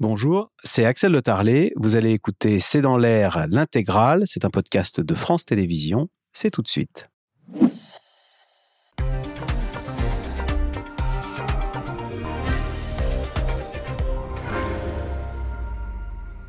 [0.00, 1.72] Bonjour, c'est Axel Le Tarlet.
[1.76, 4.24] Vous allez écouter C'est dans l'air l'intégrale.
[4.26, 6.08] C'est un podcast de France Télévisions.
[6.32, 7.10] C'est tout de suite.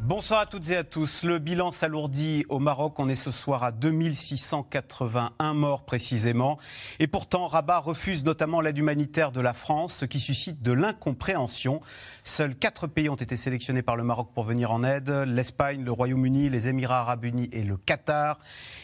[0.07, 1.23] Bonsoir à toutes et à tous.
[1.23, 2.99] Le bilan s'alourdit au Maroc.
[2.99, 6.59] On est ce soir à 2681 morts précisément.
[6.99, 11.81] Et pourtant, Rabat refuse notamment l'aide humanitaire de la France, ce qui suscite de l'incompréhension.
[12.23, 15.09] Seuls quatre pays ont été sélectionnés par le Maroc pour venir en aide.
[15.25, 18.37] L'Espagne, le Royaume-Uni, les Émirats arabes unis et le Qatar.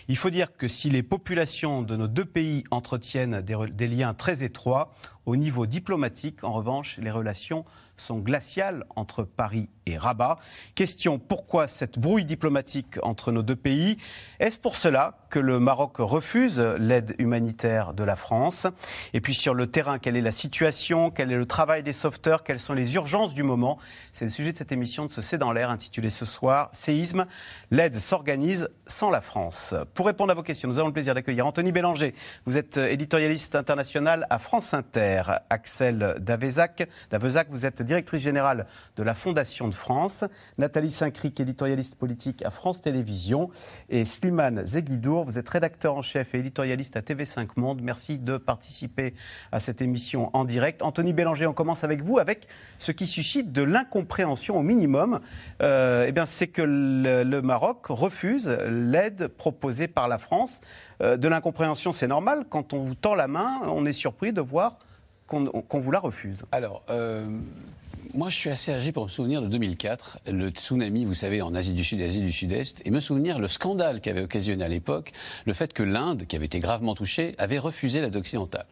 [0.07, 4.15] Il faut dire que si les populations de nos deux pays entretiennent des, des liens
[4.15, 4.91] très étroits,
[5.27, 7.63] au niveau diplomatique, en revanche, les relations
[7.97, 10.37] sont glaciales entre Paris et Rabat.
[10.75, 13.97] Question pourquoi cette brouille diplomatique entre nos deux pays?
[14.39, 18.67] Est-ce pour cela que le Maroc refuse l'aide humanitaire de la France
[19.13, 21.09] Et puis sur le terrain, quelle est la situation?
[21.09, 22.43] Quel est le travail des sauveteurs?
[22.43, 23.79] Quelles sont les urgences du moment?
[24.11, 27.25] C'est le sujet de cette émission de ce C'est dans l'air intitulée ce soir Séisme,
[27.71, 29.73] l'aide s'organise sans la France.
[29.93, 32.13] Pour répondre à vos questions, nous avons le plaisir d'accueillir Anthony Bélanger.
[32.45, 35.23] Vous êtes éditorialiste international à France Inter.
[35.49, 36.89] Axel Davezac.
[37.09, 40.25] Davezac, vous êtes directrice générale de la Fondation de France.
[40.57, 43.49] Nathalie Saint-Cric, éditorialiste politique à France Télévisions.
[43.89, 47.81] Et Slimane Zeguidour, vous êtes rédacteur en chef et éditorialiste à TV5 Monde.
[47.81, 49.13] Merci de participer
[49.51, 50.81] à cette émission en direct.
[50.81, 52.47] Anthony Bélanger, on commence avec vous, avec
[52.79, 55.19] ce qui suscite de l'incompréhension au minimum.
[55.61, 60.61] Euh, eh bien, c'est que le, Maroc refuse l'aide proposée par la France.
[61.01, 62.45] Euh, de l'incompréhension, c'est normal.
[62.49, 64.77] Quand on vous tend la main, on est surpris de voir
[65.27, 67.25] qu'on vous la refuse Alors, euh,
[68.13, 71.55] moi, je suis assez âgé pour me souvenir de 2004, le tsunami, vous savez, en
[71.55, 75.11] Asie du Sud Asie du Sud-Est, et me souvenir le scandale qu'avait occasionné à l'époque
[75.45, 78.65] le fait que l'Inde, qui avait été gravement touchée, avait refusé l'aide occidentale.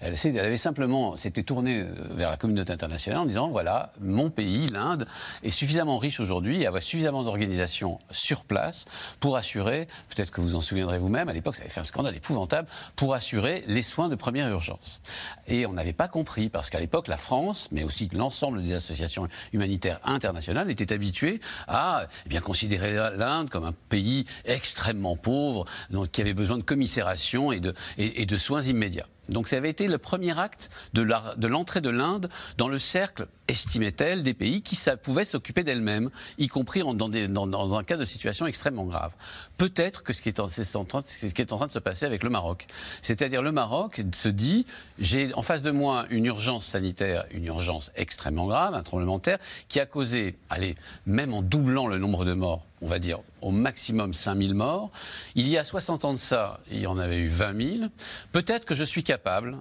[0.00, 4.66] Elle, avait simplement s'était tournée euh, vers la communauté internationale en disant voilà, mon pays,
[4.68, 5.06] l'Inde,
[5.42, 8.86] est suffisamment riche aujourd'hui et a suffisamment d'organisations sur place
[9.20, 12.14] pour assurer, peut-être que vous en souviendrez vous-même, à l'époque ça avait fait un scandale
[12.14, 15.00] épouvantable, pour assurer les soins de première urgence.
[15.46, 19.28] Et on n'avait pas compris, parce qu'à l'époque la France, mais aussi l'ensemble des associations
[19.52, 26.10] humanitaires internationales, étaient habituées à eh bien, considérer l'Inde comme un pays extrêmement pauvre, donc,
[26.10, 29.06] qui avait besoin de commisération et de soins immédiats.
[29.28, 34.22] Donc ça avait été le premier acte de l'entrée de l'Inde dans le cercle, estimait-elle,
[34.22, 39.12] des pays qui pouvaient s'occuper d'elles-mêmes, y compris dans, un cas de situation extrêmement grave.
[39.56, 40.48] Peut-être que ce qui, est en,
[40.84, 42.66] train, de se passer avec le Maroc.
[43.02, 44.66] C'est-à-dire le Maroc se dit,
[44.98, 49.38] j'ai en face de moi une urgence sanitaire, une urgence extrêmement grave, un tremblement terre,
[49.68, 50.76] qui a causé, allez,
[51.06, 54.90] même en doublant le nombre de morts, on va dire au maximum 5000 morts.
[55.34, 57.90] Il y a 60 ans de ça, il y en avait eu 20 000.
[58.32, 59.58] Peut-être que je suis capable,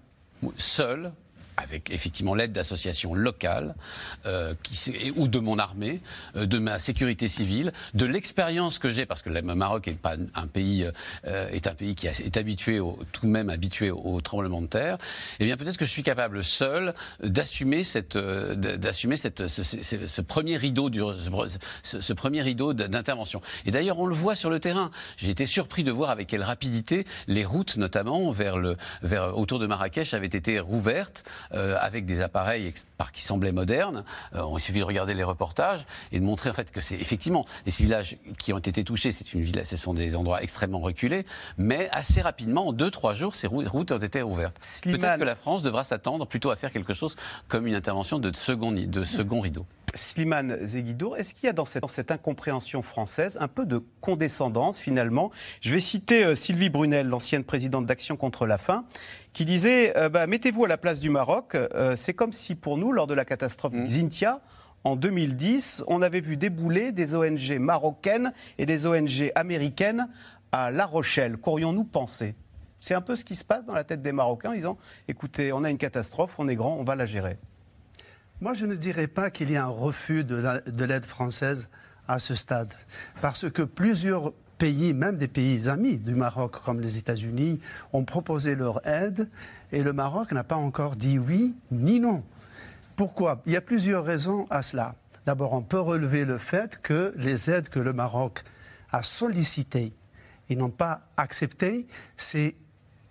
[0.57, 1.11] seul,
[1.57, 3.75] avec effectivement l'aide d'associations locales
[4.25, 6.01] euh, qui, ou de mon armée,
[6.35, 10.15] euh, de ma sécurité civile, de l'expérience que j'ai, parce que le Maroc est, pas
[10.35, 10.87] un pays,
[11.25, 14.67] euh, est un pays qui est habitué, au, tout de même habitué au, tremblement de
[14.67, 14.97] terre,
[15.39, 20.89] eh bien peut-être que je suis capable seul d'assumer cette, d'assumer cette, ce, premier rideau,
[20.89, 21.01] du,
[21.83, 23.41] ce premier rideau d'intervention.
[23.65, 24.91] Et d'ailleurs, on le voit sur le terrain.
[25.17, 29.59] J'ai été surpris de voir avec quelle rapidité les routes, notamment vers le, vers, autour
[29.59, 31.23] de Marrakech, avaient été rouvertes.
[31.53, 32.73] Euh, avec des appareils
[33.13, 34.03] qui semblaient modernes.
[34.33, 37.45] Euh, il suffit de regarder les reportages et de montrer en fait que c'est effectivement
[37.65, 41.25] les villages qui ont été touchés, c'est une ville, ce sont des endroits extrêmement reculés,
[41.57, 44.57] mais assez rapidement, en deux trois jours, ces routes ont été rouvertes.
[44.83, 47.15] Peut-être que la France devra s'attendre plutôt à faire quelque chose
[47.47, 49.65] comme une intervention de second, de second rideau.
[49.95, 55.31] Slimane Zeguidour, est-ce qu'il y a dans cette, incompréhension française un peu de condescendance finalement?
[55.61, 58.85] Je vais citer euh, Sylvie Brunel, l'ancienne présidente d'Action contre la faim,
[59.33, 62.77] qui disait euh, bah, Mettez-vous à la place du Maroc, euh, c'est comme si pour
[62.77, 63.87] nous, lors de la catastrophe mmh.
[63.87, 64.41] Zintia,
[64.83, 70.07] en 2010, on avait vu débouler des ONG marocaines et des ONG américaines
[70.51, 71.37] à La Rochelle.
[71.37, 72.35] Qu'aurions-nous pensé?
[72.79, 74.77] C'est un peu ce qui se passe dans la tête des Marocains, en disant
[75.07, 77.37] écoutez, on a une catastrophe, on est grand, on va la gérer.
[78.41, 81.69] Moi, je ne dirais pas qu'il y a un refus de l'aide française
[82.05, 82.73] à ce stade,
[83.21, 87.61] parce que plusieurs pays, même des pays amis du Maroc, comme les États-Unis,
[87.93, 89.29] ont proposé leur aide,
[89.71, 92.23] et le Maroc n'a pas encore dit oui ni non.
[92.97, 93.41] Pourquoi?
[93.45, 94.95] Il y a plusieurs raisons à cela.
[95.25, 98.43] D'abord, on peut relever le fait que les aides que le Maroc
[98.91, 99.93] a sollicitées
[100.49, 102.55] et n'ont pas acceptées, c'est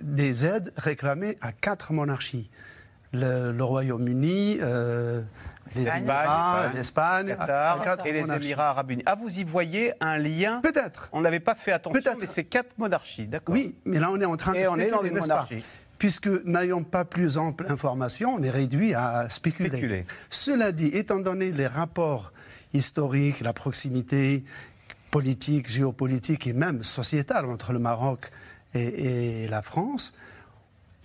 [0.01, 2.51] des aides réclamées à quatre monarchies
[3.15, 5.23] le, Royaume-Uni, euh,
[5.75, 7.37] l'Espagne,
[8.05, 9.03] et les Émirats arabes unis.
[9.07, 11.09] Ah, vous y voyez un lien Peut-être.
[11.13, 14.25] On n'avait pas fait attention, mais c'est quatre monarchies, d'accord Oui, mais là on est
[14.25, 15.65] en train et de on est dans les monarchies.
[15.99, 19.71] Puisque n'ayant pas plus ample information, on est réduit à spéculer.
[19.71, 20.05] spéculer.
[20.29, 22.33] Cela dit, étant donné les rapports
[22.75, 24.45] historique, la proximité
[25.11, 28.31] politique, géopolitique et même sociétale entre le Maroc
[28.75, 30.13] et, la France,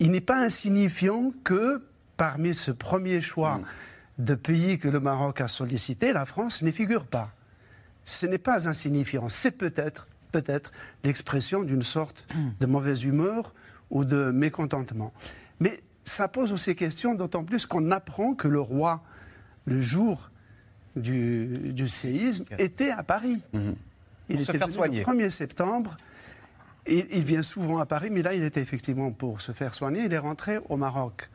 [0.00, 1.80] il n'est pas insignifiant que
[2.20, 3.64] parmi ce premier choix mm.
[4.18, 7.32] de pays que le Maroc a sollicité, la France n'y figure pas.
[8.04, 10.70] Ce n'est pas insignifiant, c'est peut-être peut-être
[11.02, 12.26] l'expression d'une sorte
[12.60, 13.54] de mauvaise humeur
[13.90, 15.14] ou de mécontentement.
[15.60, 19.02] Mais ça pose aussi question, d'autant plus qu'on apprend que le roi,
[19.64, 20.30] le jour
[20.96, 23.42] du, séisme, était à Paris.
[23.54, 23.76] Mhm.
[24.28, 25.96] Il était venu le 1er septembre.
[26.86, 30.04] Il vient souvent à Paris, mais là, il était effectivement pour se faire soigner.
[30.04, 31.30] Il est rentré au Maroc.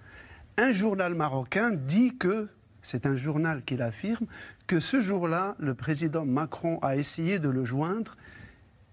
[0.58, 2.48] Un journal marocain dit que,
[2.82, 4.26] c'est un journal qui l'affirme,
[4.68, 8.16] que ce jour-là, le président Macron a essayé de le joindre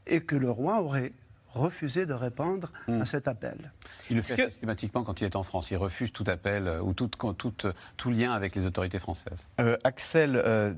[0.07, 1.13] et que le roi aurait
[1.49, 3.05] refusé de répondre à hmm.
[3.05, 3.73] cet appel.
[4.11, 5.71] Il le fait systématiquement quand il est en France.
[5.71, 9.49] Il refuse tout appel euh, ou tout, tout, lien avec les autorités françaises.
[9.61, 10.73] Euh, Axel euh,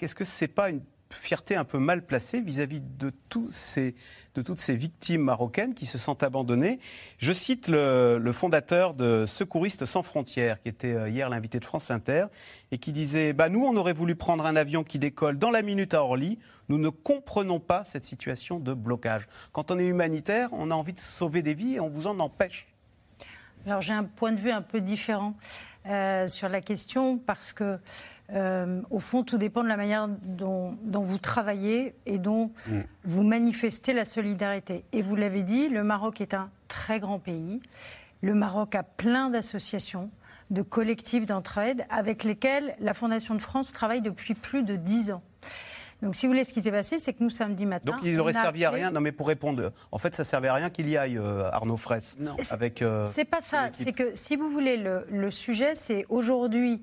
[0.00, 0.80] est-ce que ce n'est pas une
[1.16, 6.22] fierté un peu mal placée vis-à-vis de, de toutes ces victimes marocaines qui se sentent
[6.22, 6.78] abandonnées.
[7.18, 11.90] Je cite le, fondateur de Secouristes sans frontières, qui était euh, hier l'invité de France
[11.90, 12.26] Inter,
[12.72, 15.62] et qui disait bah, Nous, on aurait voulu prendre un avion qui décolle dans la
[15.62, 16.38] minute à Orly.
[16.68, 19.28] Nous ne comprenons pas cette situation de blocage.
[19.52, 22.18] Quand on est humanitaire, on a envie de sauver des vies et on vous en
[22.20, 22.66] empêche.
[23.66, 25.34] Alors j'ai un point de vue un peu différent
[25.86, 27.78] euh, sur la question parce que
[28.32, 32.80] euh, au fond, tout dépend de la manière dont, vous travaillez et dont mm.
[33.04, 34.84] vous manifestez la solidarité.
[34.92, 37.60] Et vous l'avez dit, le Maroc est un très grand pays.
[38.22, 40.10] Le Maroc a plein d'associations,
[40.50, 45.22] de collectifs d'entraide avec lesquels la Fondation de France travaille depuis plus de dix ans.
[46.02, 47.92] Donc, si vous voulez, ce qui s'est passé, c'est que nous, samedi matin.
[47.92, 48.90] Donc, il n'aurait servi à rien.
[48.90, 51.76] Non, mais pour répondre, en fait, ça servait à rien qu'il y aille, euh, Arnaud
[51.76, 52.18] Fraisse.
[52.18, 52.36] Non.
[52.50, 52.82] Avec.
[52.82, 53.68] Euh, c'est pas ça.
[53.72, 56.82] C'est que, si vous voulez, le, le sujet, c'est aujourd'hui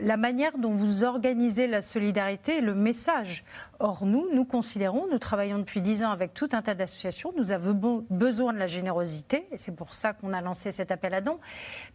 [0.00, 3.44] la manière dont vous organisez la solidarité et le message.
[3.78, 7.52] Or, nous, nous considérons, nous travaillons depuis dix ans avec tout un tas d'associations, nous
[7.52, 11.20] avons besoin de la générosité, et c'est pour ça qu'on a lancé cet appel à
[11.20, 11.38] dons.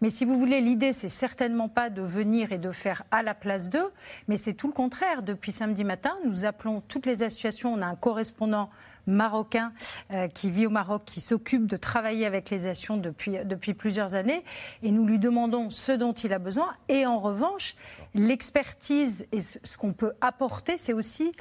[0.02, 3.34] Mais si vous voulez, l'idée, c'est certainement pas de venir et de faire à la
[3.34, 3.92] place d'eux,
[4.28, 5.24] mais c'est tout le contraire.
[5.24, 8.70] Depuis samedi matin, nous appelons toutes les associations, on a un correspondant
[9.08, 9.74] marocain
[10.14, 14.16] euh, qui vit au Maroc, qui s'occupe de travailler avec les associations depuis, depuis plusieurs
[14.16, 14.44] années.
[14.84, 16.72] Et nous lui demandons ce dont il a besoin.
[16.90, 17.76] Et en revanche,
[18.14, 21.32] l'expertise et ce qu'on peut apporter, c'est aussi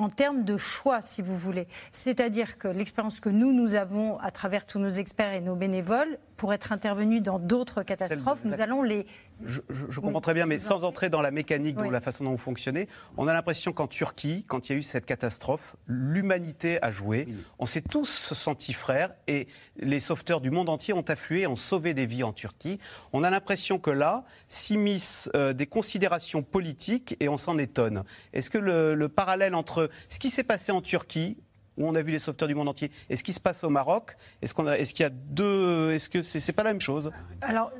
[0.00, 1.68] en termes de choix, si vous voulez.
[1.92, 6.18] C'est-à-dire que l'expérience que nous, nous avons à travers tous nos experts et nos bénévoles,
[6.36, 9.06] pour être intervenus dans d'autres catastrophes, nous allons les
[9.44, 12.36] je, comprends très bien, mais sans entrer dans la mécanique, de la façon dont vous
[12.36, 16.90] fonctionnez, on a l'impression qu'en Turquie, quand il y a eu cette catastrophe, l'humanité a
[16.90, 17.28] joué.
[17.58, 19.48] On s'est tous sentis frères et
[19.78, 22.78] les sauveteurs du monde entier ont afflué, ont sauvé des vies en Turquie.
[23.12, 28.04] On a l'impression que là s'immiscent euh, des considérations politiques et on s'en étonne.
[28.32, 31.36] Est-ce que le, parallèle entre ce qui s'est passé en Turquie
[31.76, 33.70] où on a vu les sauveteurs du monde entier, et ce qui se passe au
[33.70, 37.10] Maroc, est-ce qu'on est-ce qu'il y a deux, est-ce que c'est, pas la même chose?
[37.40, 37.70] Alors,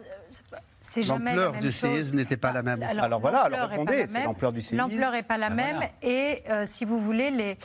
[1.08, 2.82] L'ampleur du séisme n'était pas la même.
[2.82, 4.76] Alors, voilà, alors répondez, c'est l'ampleur du séisme.
[4.76, 7.58] L'ampleur n'est pas la ben même et euh, si vous voulez, les,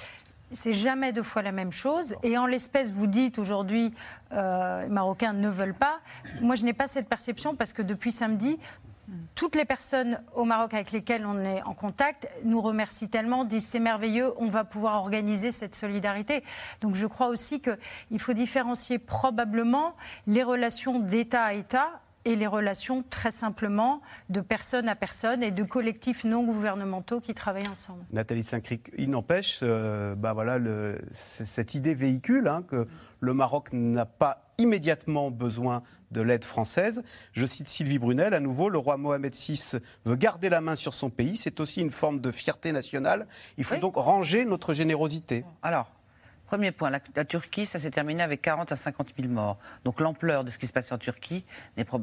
[0.51, 2.15] c'est jamais deux fois la même chose.
[2.23, 3.93] Et en l'espèce, vous dites aujourd'hui,
[4.31, 5.99] euh, les Marocains ne veulent pas.
[6.41, 8.59] Moi, je n'ai pas cette perception parce que depuis samedi,
[9.35, 13.65] toutes les personnes au Maroc avec lesquelles on est en contact nous remercient tellement, disent
[13.65, 16.43] c'est merveilleux, on va pouvoir organiser cette solidarité.
[16.81, 19.95] Donc je crois aussi qu'il faut différencier probablement
[20.25, 25.51] les relations d'État à État et les relations très simplement de personne à personne et
[25.51, 28.03] de collectifs non gouvernementaux qui travaillent ensemble.
[28.11, 30.59] Nathalie Saint-Cric, il n'empêche, euh, bah voilà,
[31.11, 32.87] cette idée véhicule hein, que
[33.19, 37.03] le Maroc n'a pas immédiatement besoin de l'aide française.
[37.33, 40.93] Je cite Sylvie Brunel, à nouveau, le roi Mohamed VI veut garder la main sur
[40.93, 41.37] son pays.
[41.37, 43.27] C'est aussi une forme de fierté nationale.
[43.57, 45.45] Il faut donc ranger notre générosité.
[45.61, 45.91] Alors,
[46.45, 49.57] Premier point, la, Turquie, ça s'est terminé avec 40 à 50 000 morts.
[49.83, 51.43] Donc l'ampleur de ce qui se passait en Turquie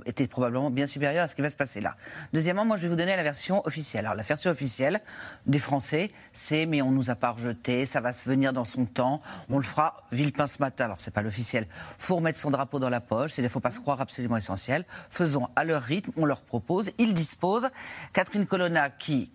[0.04, 1.96] était probablement bien supérieure à ce qui va se passer là.
[2.32, 4.04] Deuxièmement, moi je vais vous donner la version officielle.
[4.06, 5.00] Alors la version officielle
[5.46, 8.84] des Français, c'est mais on nous a pas rejeté, ça va se venir dans son
[8.84, 10.86] temps, on le fera Villepin ce matin.
[10.86, 11.66] Alors c'est pas l'officiel.
[11.98, 14.84] Faut remettre son drapeau dans la poche, il ne faut pas se croire absolument essentiel.
[15.10, 17.68] Faisons à leur rythme, on leur propose, ils disposent.
[18.12, 19.30] Catherine Colonna qui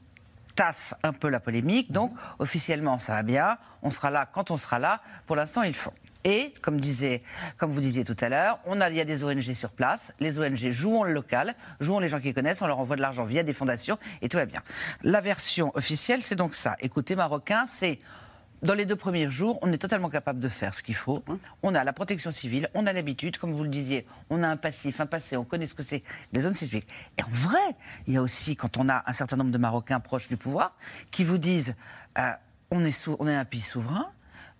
[0.58, 1.92] tasse un peu la polémique.
[1.92, 3.58] Donc, officiellement, ça va bien.
[3.84, 5.02] On sera là quand on sera là.
[5.26, 5.94] Pour l'instant, ils font.
[6.26, 10.12] Et, comme, vous disiez tout à l'heure, il y a des ONG sur place.
[10.20, 13.24] Les ONG jouent le local, jouent les gens qui connaissent, on leur envoie de l'argent
[13.24, 14.62] via des fondations et tout va bien.
[15.04, 16.76] La version officielle, c'est donc ça.
[16.80, 18.00] Écoutez, Marocain, c'est
[18.64, 21.24] dans les deux premiers jours, on est totalement capable de faire ce qu'il faut.
[21.62, 24.58] On a la protection civile, on a l'habitude, comme vous le disiez, on a un
[24.58, 26.88] passif, un passé, on connaît ce que c'est les zones sismiques.
[27.18, 27.76] Et en vrai,
[28.08, 30.76] il y a aussi, quand on a un certain nombre de Marocains proches du pouvoir,
[31.12, 31.76] qui vous disent
[32.18, 32.32] euh,
[32.72, 34.10] on, est un pays souverain,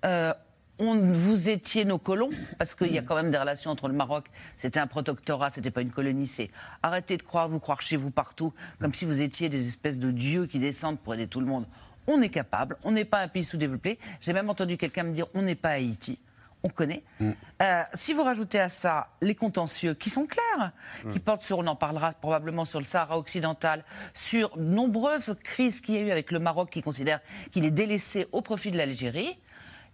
[0.06, 0.34] euh,
[0.80, 3.96] on, vous étiez nos colons, parce qu'il y a quand même des relations entre le
[3.96, 4.26] Maroc,
[4.58, 6.52] c'était un protectorat, c'était pas une colonie, c'est
[6.84, 10.12] arrêtez de croire, vous croire chez vous partout, comme si vous étiez des espèces de
[10.12, 11.66] dieux qui descendent pour aider tout le monde
[12.08, 14.00] on est capable, on n'est pas un pays sous-développé.
[14.22, 16.20] J'ai même entendu quelqu'un me dire on n'est pas Haïti.
[16.64, 17.04] On connaît.
[17.20, 17.32] Mm.
[17.62, 20.72] Euh, si vous rajoutez à ça les contentieux qui sont clairs,
[21.06, 21.12] mm.
[21.12, 23.84] qui portent sur, on en parlera probablement sur le Sahara occidental,
[24.14, 27.20] sur nombreuses crises qu'il y a eu avec le Maroc qui considère
[27.52, 29.38] qu'il est délaissé au profit de l'Algérie,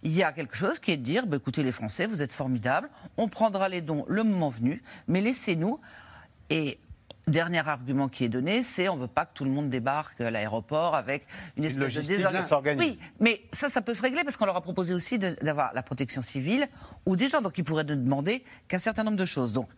[0.04, 2.32] il y a quelque chose qui est de dire, bah, écoutez les Français, vous êtes
[2.32, 5.78] formidables, on prendra les dons le moment venu, mais laissez-nous.
[6.50, 6.78] Et
[7.26, 10.20] Dernier argument qui est donné, c'est on ne veut pas que tout le monde débarque
[10.20, 11.26] à l'aéroport avec
[11.56, 12.38] une espèce de désordre.
[12.78, 15.82] Oui, mais ça, ça peut se régler parce qu'on leur a proposé aussi d'avoir la
[15.82, 16.68] protection civile
[17.06, 19.54] ou des gens donc ils pourraient nous demander qu'un certain nombre de choses.
[19.54, 19.70] Donc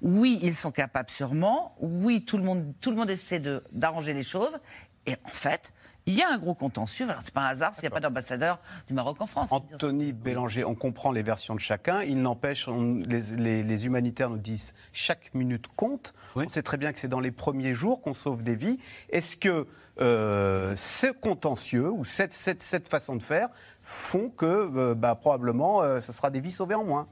[0.00, 1.76] oui, ils sont capables sûrement.
[1.80, 3.42] Oui, tout le monde, tout le monde essaie
[3.72, 4.58] d'arranger les choses.
[5.06, 5.72] Et en fait,
[6.06, 7.08] il y a un gros contentieux.
[7.08, 9.50] Alors, c'est pas un hasard s'il n'y a pas d'ambassadeur du Maroc en France.
[9.50, 12.02] Anthony Bélanger, on comprend les versions de chacun.
[12.02, 16.14] Il n'empêche, les, humanitaires nous disent chaque minute compte.
[16.36, 18.78] On sait très bien que c'est dans les premiers jours qu'on sauve des vies.
[19.08, 19.66] Est-ce que
[20.00, 23.48] euh, ce contentieux ou cette, cette, façon de faire
[23.80, 27.06] font que euh, bah, probablement euh, ce sera des vies sauvées en moins?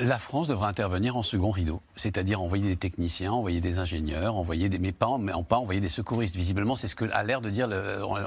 [0.00, 4.68] La France devrait intervenir en second rideau, c'est-à-dire envoyer des techniciens, envoyer des ingénieurs, envoyer
[4.68, 6.36] des, mais pas, mais pas envoyer des secouristes.
[6.36, 7.68] Visiblement, c'est ce que a l'air de dire,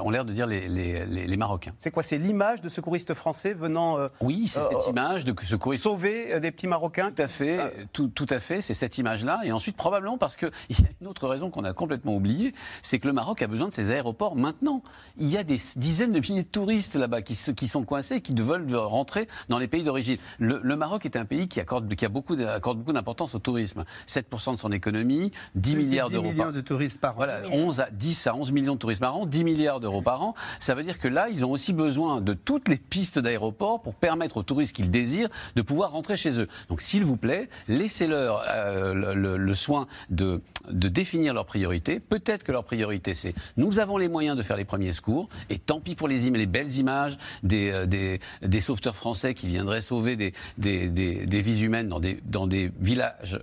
[0.02, 1.72] ont l'air de dire les, les, Marocains.
[1.80, 5.34] C'est quoi C'est l'image de secouristes français venant euh, Oui, c'est cette euh, image de
[5.42, 7.10] secouristes sauver euh, des petits Marocains.
[7.10, 8.60] Tout à fait, tout, tout, à fait.
[8.60, 9.40] C'est cette image-là.
[9.44, 13.00] Et ensuite, probablement parce qu'il y a une autre raison qu'on a complètement oubliée, c'est
[13.00, 14.82] que le Maroc a besoin de ses aéroports maintenant.
[15.18, 18.32] Il y a des dizaines de milliers de touristes là-bas qui, qui, sont coincés, qui
[18.34, 20.18] veulent rentrer dans les pays d'origine.
[20.38, 23.38] Le, le Maroc est un pays qui accorde, qui a beaucoup, accorde beaucoup d'importance au
[23.38, 23.84] tourisme.
[24.06, 26.28] 7% de son économie, 10 milliards d'euros.
[26.28, 27.16] 10 millions de touristes par an.
[27.16, 30.22] Voilà, 11 à 10 à 11 millions de touristes par an, 10 milliards d'euros par
[30.22, 30.34] an.
[30.60, 33.94] Ça veut dire que là, ils ont aussi besoin de toutes les pistes d'aéroports pour
[33.94, 36.48] permettre aux touristes qu'ils désirent de pouvoir rentrer chez eux.
[36.68, 42.00] Donc, s'il vous plaît, laissez-leur euh, le, soin de, de définir leurs priorités.
[42.00, 45.58] Peut-être que leur priorité, c'est nous avons les moyens de faire les premiers secours, et
[45.58, 49.80] tant pis pour les, les belles images des, euh, des, des sauveteurs français qui viendraient
[49.80, 53.38] sauver des, des, des vies humaines dans des, dans des villages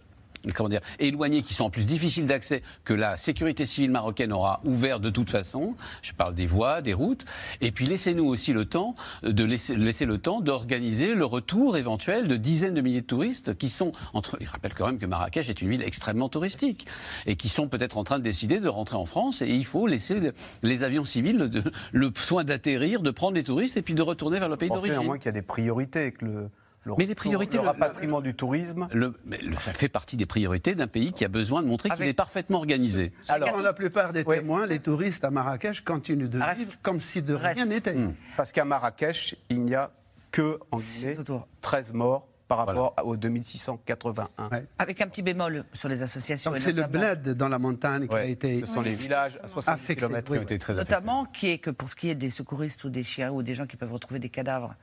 [0.56, 4.62] comment dire, éloignés, qui sont en plus difficiles d'accès, que la sécurité civile marocaine aura
[4.66, 5.76] ouvert de toute façon.
[6.02, 7.26] Je parle des voies, des routes.
[7.62, 12.28] Et puis laissez-nous aussi le temps de laisser, laisser le temps d'organiser le retour éventuel
[12.28, 14.38] de dizaines de milliers de touristes qui sont entre.
[14.42, 16.88] Je rappelle quand même que Marrakech est une ville extrêmement touristique
[17.26, 19.42] et qui sont peut-être en train de décider de rentrer en France.
[19.42, 21.52] Et il faut laisser les avions civils
[21.92, 25.04] le soin d'atterrir, de prendre les touristes et puis de retourner vers le pays d'origine.
[25.04, 26.50] Moins qu'il y a des priorités que le
[26.86, 29.14] mais les priorités, le, rapatriement du tourisme, le,
[29.60, 32.58] ça fait partie des priorités d'un pays qui a besoin de montrer qu'il est parfaitement
[32.58, 33.14] organisé.
[33.30, 37.34] Alors, la plupart des témoins, les touristes à Marrakech continuent de vivre comme si de
[37.34, 37.94] rien n'était.
[37.94, 38.16] Hmm.
[38.38, 39.92] Parce qu'à Marrakech, il n'y a
[40.32, 41.18] que en Guinée
[41.62, 44.50] 13 morts par rapport aux 2681.
[44.78, 46.52] Avec un petit bémol sur les associations.
[46.58, 48.60] C'est le bled dans la montagne qui a été.
[48.60, 51.70] Ce sont les villages à 60 km qui ont été très Notamment qui est que
[51.70, 54.20] pour ce qui est des secouristes ou des chiens ou des gens qui peuvent retrouver
[54.20, 54.76] des cadavres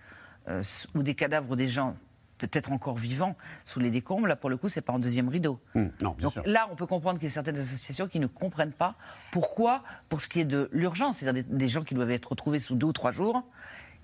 [0.48, 0.62] euh,
[0.94, 1.96] ou des cadavres des gens
[2.38, 5.60] peut-être encore vivants sous les décombres, là pour le coup, c'est pas en deuxième rideau.
[5.74, 8.72] Mmh, non, Donc là, on peut comprendre qu'il y a certaines associations qui ne comprennent
[8.72, 8.94] pas
[9.32, 12.60] pourquoi, pour ce qui est de l'urgence, c'est-à-dire des, des gens qui doivent être retrouvés
[12.60, 13.42] sous deux ou trois jours,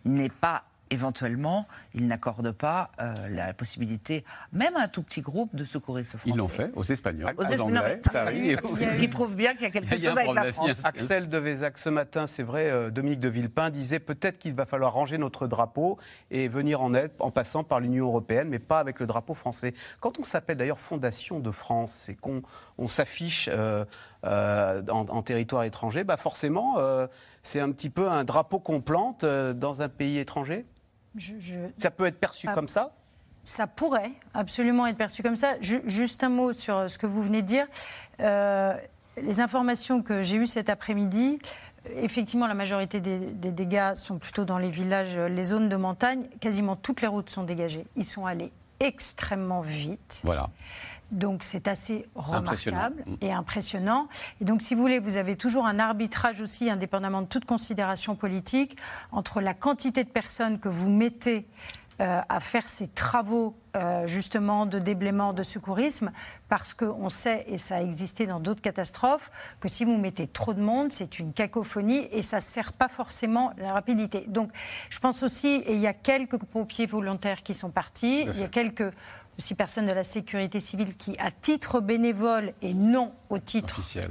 [0.05, 5.21] il n'est pas éventuellement, ils n'accordent pas euh, la possibilité, même à un tout petit
[5.21, 6.31] groupe, de secouristes français.
[6.31, 8.01] Ils l'ont fait aux Espagnols, aux, Espagnols.
[8.05, 10.85] Ce qui prouve bien qu'il y a quelque chose avec la France.
[10.85, 14.65] Axel de Vézac, ce matin, c'est vrai, euh, Dominique de Villepin disait peut-être qu'il va
[14.65, 15.99] falloir ranger notre drapeau
[16.31, 19.75] et venir en aide en passant par l'Union européenne, mais pas avec le drapeau français.
[20.01, 22.43] Quand on s'appelle d'ailleurs Fondation de France, c'est qu'on
[22.79, 23.85] on, s'affiche euh,
[24.23, 26.79] en, territoire étranger, bah forcément,
[27.43, 30.65] c'est un petit peu un drapeau qu'on plante dans un pays étranger?
[31.77, 32.93] Ça peut être perçu comme ça
[33.45, 35.57] ça pourrait absolument être perçu comme ça.
[35.61, 37.67] juste un mot sur ce que vous venez de dire.
[38.21, 38.75] Euh,
[39.23, 41.39] les informations que j'ai eues cet après-midi,
[41.97, 46.25] effectivement, la majorité des, des, dégâts sont plutôt dans les villages, les zones de montagne.
[46.41, 47.87] Quasiment toutes les routes sont dégagées.
[47.97, 50.23] Ils sont allés extrêmement vite.
[50.25, 50.49] Voilà.
[51.11, 54.09] Donc c'est assez remarquable et impressionnant.
[54.41, 58.17] Et donc si vous voulez, vous avez toujours un arbitrage aussi, indépendamment de toute considération
[58.17, 58.77] politique,
[59.13, 61.47] entre la quantité de personnes que vous mettez
[62.01, 66.11] euh, à faire ces travaux euh, justement de déblaiement, de secourisme,
[66.49, 69.31] parce qu'on sait, et ça a existé dans d'autres catastrophes,
[69.61, 72.89] que si vous mettez trop de monde, c'est une cacophonie et ça ne sert pas
[72.89, 74.25] forcément la rapidité.
[74.27, 74.51] Donc
[74.91, 78.43] je pense aussi, et il y a quelques pompiers volontaires qui sont partis, il y
[78.43, 78.93] a quelques
[79.39, 84.11] six personnes de la sécurité civile qui, à titre bénévole et non au titre officiel,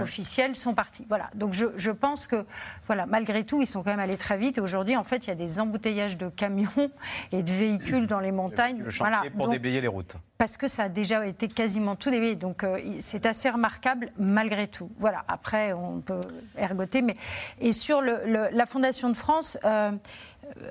[0.00, 1.04] officiel, sont partis.
[1.08, 1.30] Voilà.
[1.34, 2.46] Donc je, je, pense que,
[2.86, 4.58] voilà, malgré tout, ils sont quand même allés très vite.
[4.58, 6.90] Aujourd'hui, en fait, il y a des embouteillages de camions
[7.32, 8.82] et de véhicules dans les montagnes.
[8.82, 9.30] Le chantier voilà.
[9.36, 10.16] pour déblayer les routes.
[10.38, 12.36] Parce que ça a déjà été quasiment tout déblayé.
[12.36, 14.90] Donc euh, c'est assez remarquable malgré tout.
[14.98, 15.24] Voilà.
[15.28, 16.20] Après, on peut
[16.56, 17.02] ergoter.
[17.02, 17.14] Mais...
[17.60, 19.58] Et sur le, le, la Fondation de France.
[19.64, 19.92] Euh,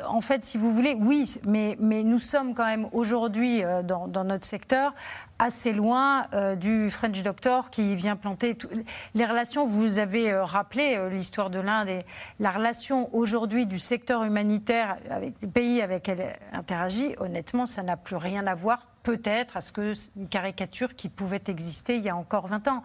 [0.08, 4.08] en fait, si vous voulez, oui, mais, mais nous sommes quand même aujourd'hui euh, dans,
[4.24, 4.94] notre secteur
[5.40, 8.58] assez loin euh, du French Doctor qui vient planter
[9.14, 9.66] les relations.
[9.66, 12.00] Vous avez euh, rappelé l'histoire de l'Inde et
[12.40, 17.16] la relation aujourd'hui du secteur humanitaire avec les pays avec lesquels elle interagit.
[17.20, 21.44] Honnêtement, ça n'a plus rien à voir, peut-être, à ce que une caricature qui pouvait
[21.48, 22.84] exister il y a encore 20 ans.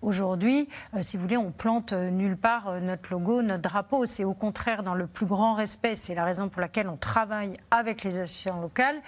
[0.00, 4.06] Aujourd'hui, euh, si vous voulez, on plante euh, nulle part euh, notre logo, notre drapeau.
[4.06, 5.96] C'est au contraire dans le plus grand respect.
[5.96, 9.00] C'est la raison pour laquelle on travaille avec les associations locales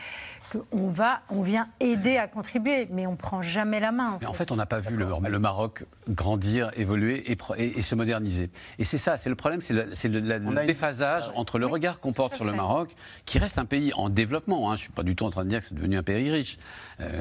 [0.51, 4.09] qu'on va, on vient aider à contribuer, mais on prend jamais la main.
[4.09, 4.27] En mais fait.
[4.27, 7.95] en fait, on n'a pas vu le, le, Maroc grandir, évoluer et, et, et se
[7.95, 8.51] moderniser.
[8.81, 11.39] Et c'est ça, c'est le problème, c'est le, le, le déphasage a...
[11.39, 14.73] entre le regard qu'on porte sur le Maroc, qui reste un pays en développement.
[14.73, 16.31] Hein, je suis pas du tout en train de dire que c'est devenu un pays
[16.31, 16.59] riche,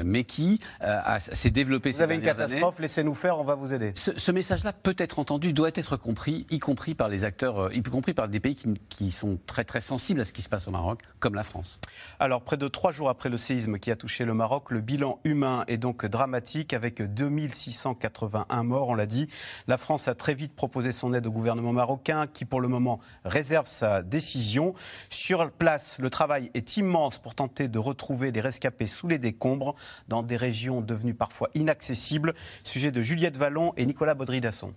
[0.04, 1.90] mais qui euh, s'est développé.
[1.90, 3.92] Vous avez une catastrophe, laissez-nous faire, on va vous aider.
[3.94, 7.74] Ce, ce message-là peut être entendu, doit être compris, y compris par les acteurs, euh,
[7.74, 10.48] y compris par des pays qui, qui sont très très sensibles à ce qui se
[10.48, 11.80] passe au Maroc, comme la France.
[12.18, 15.18] Alors, près de trois jours après le séisme qui a touché le Maroc, le bilan
[15.24, 19.28] humain est donc dramatique avec 2681 morts, on l'a dit.
[19.66, 23.00] La France a très vite proposé son aide au gouvernement marocain qui pour le moment
[23.24, 24.74] réserve sa décision.
[25.08, 29.69] Sur place, le travail est immense pour tenter de retrouver des rescapés sous les décombres
[30.08, 32.34] dans des régions devenues parfois inaccessibles.
[32.64, 34.72] Sujet de Juliette Vallon et Nicolas Baudry-Dasson.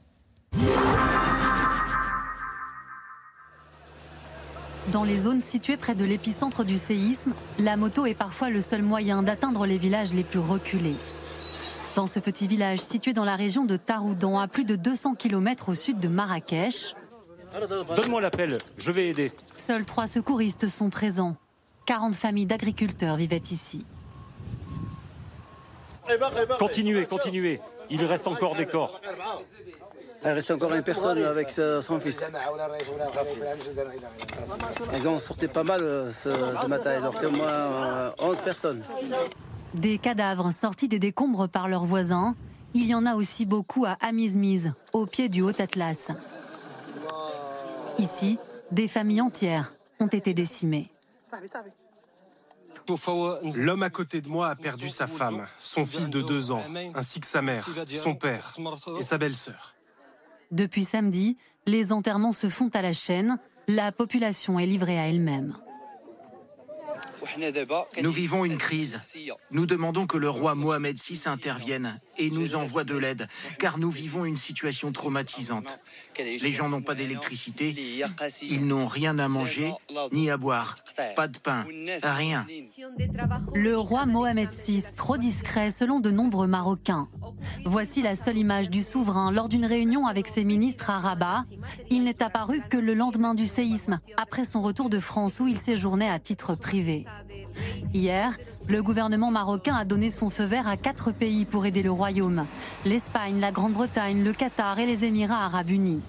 [4.91, 8.81] Dans les zones situées près de l'épicentre du séisme, la moto est parfois le seul
[8.81, 10.95] moyen d'atteindre les villages les plus reculés.
[11.95, 15.69] Dans ce petit village situé dans la région de Taroudan, à plus de 200 km
[15.69, 16.95] au sud de Marrakech,
[17.95, 19.31] Donne-moi l'appel, je vais aider.
[19.57, 21.35] Seuls trois secouristes sont présents.
[21.85, 23.85] 40 familles d'agriculteurs vivaient ici.
[26.59, 27.61] Continuez, continuez.
[27.89, 28.99] Il reste encore des corps.
[30.25, 32.25] Il reste encore une personne avec son fils.
[34.95, 36.93] Ils ont sorti pas mal ce, ce matin.
[36.99, 38.83] Ils ont fait au moins 11 personnes.
[39.73, 42.35] Des cadavres sortis des décombres par leurs voisins.
[42.73, 46.11] Il y en a aussi beaucoup à Amizmiz, au pied du Haut Atlas.
[47.99, 48.39] Ici,
[48.71, 50.89] des familles entières ont été décimées.
[53.55, 56.63] L'homme à côté de moi a perdu sa femme, son fils de deux ans,
[56.95, 58.53] ainsi que sa mère, son père
[58.99, 59.75] et sa belle-sœur.
[60.51, 63.39] Depuis samedi, les enterrements se font à la chaîne.
[63.67, 65.55] La population est livrée à elle-même.
[68.01, 68.99] Nous vivons une crise.
[69.51, 73.27] Nous demandons que le roi Mohamed VI intervienne et nous envoie de l'aide,
[73.59, 75.79] car nous vivons une situation traumatisante.
[76.17, 77.75] Les gens n'ont pas d'électricité,
[78.41, 79.73] ils n'ont rien à manger
[80.11, 80.75] ni à boire,
[81.15, 81.65] pas de pain,
[82.03, 82.45] rien.
[83.53, 87.07] Le roi Mohamed VI, trop discret selon de nombreux Marocains.
[87.65, 91.43] Voici la seule image du souverain lors d'une réunion avec ses ministres à Rabat.
[91.89, 95.57] Il n'est apparu que le lendemain du séisme, après son retour de France où il
[95.57, 97.05] séjournait à titre privé.
[97.93, 98.33] Hier,
[98.67, 102.47] le gouvernement marocain a donné son feu vert à quatre pays pour aider le royaume.
[102.85, 106.01] L'Espagne, la Grande-Bretagne, le Qatar et les Émirats arabes unis.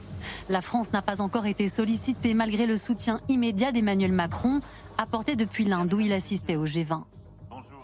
[0.49, 4.61] La France n'a pas encore été sollicitée malgré le soutien immédiat d'Emmanuel Macron,
[4.97, 7.03] apporté depuis l'Inde où il assistait au G20.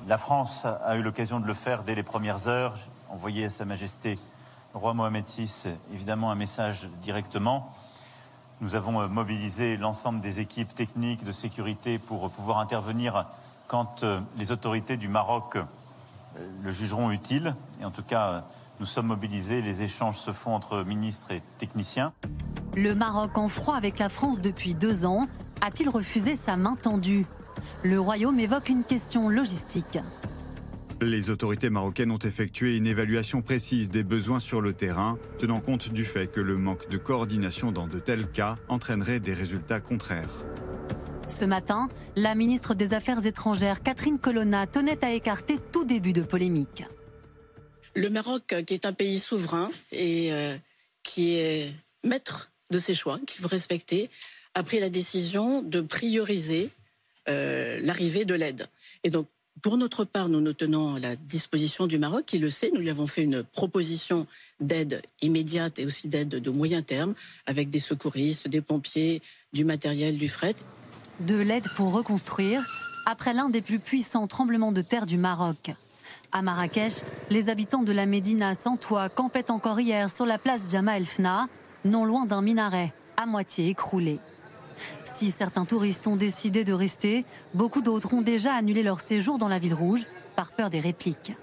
[0.08, 2.78] La France a eu l'occasion de le faire dès les premières heures.
[3.10, 4.18] Envoyer à Sa Majesté
[4.72, 7.74] le roi Mohamed VI évidemment un message directement.
[8.62, 13.26] Nous avons mobilisé l'ensemble des équipes techniques de sécurité pour pouvoir intervenir
[13.70, 14.04] quand
[14.36, 15.56] les autorités du Maroc
[16.64, 17.54] le jugeront utile.
[17.80, 18.44] Et en tout cas,
[18.80, 22.12] nous sommes mobilisés, les échanges se font entre ministres et techniciens.
[22.74, 25.28] Le Maroc en froid avec la France depuis deux ans
[25.60, 27.26] a-t-il refusé sa main tendue?
[27.84, 29.98] Le Royaume évoque une question logistique.
[31.00, 35.90] Les autorités marocaines ont effectué une évaluation précise des besoins sur le terrain, tenant compte
[35.90, 40.44] du fait que le manque de coordination dans de tels cas entraînerait des résultats contraires.
[41.30, 46.22] Ce matin, la ministre des Affaires étrangères, Catherine Colonna, tenait à écarter tout début de
[46.22, 46.82] polémique.
[47.94, 50.56] Le Maroc, qui est un pays souverain et euh,
[51.04, 54.10] qui est maître de ses choix, qu'il faut respecter,
[54.54, 56.70] a pris la décision de prioriser
[57.28, 58.66] euh, l'arrivée de l'aide.
[59.04, 59.28] Et donc,
[59.62, 62.72] pour notre part, nous nous tenons à la disposition du Maroc, qui le sait.
[62.74, 64.26] Nous lui avons fait une proposition
[64.58, 67.14] d'aide immédiate et aussi d'aide de moyen terme,
[67.46, 70.56] avec des secouristes, des pompiers, du matériel, du fret.
[71.20, 72.62] De l'aide pour reconstruire,
[73.04, 75.70] après l'un des plus puissants tremblements de terre du Maroc.
[76.32, 80.70] À Marrakech, les habitants de la Médina sans toit campaient encore hier sur la place
[80.70, 81.48] Jama El Fna,
[81.84, 84.18] non loin d'un minaret à moitié écroulé.
[85.04, 89.48] Si certains touristes ont décidé de rester, beaucoup d'autres ont déjà annulé leur séjour dans
[89.48, 90.06] la ville rouge
[90.36, 91.34] par peur des répliques.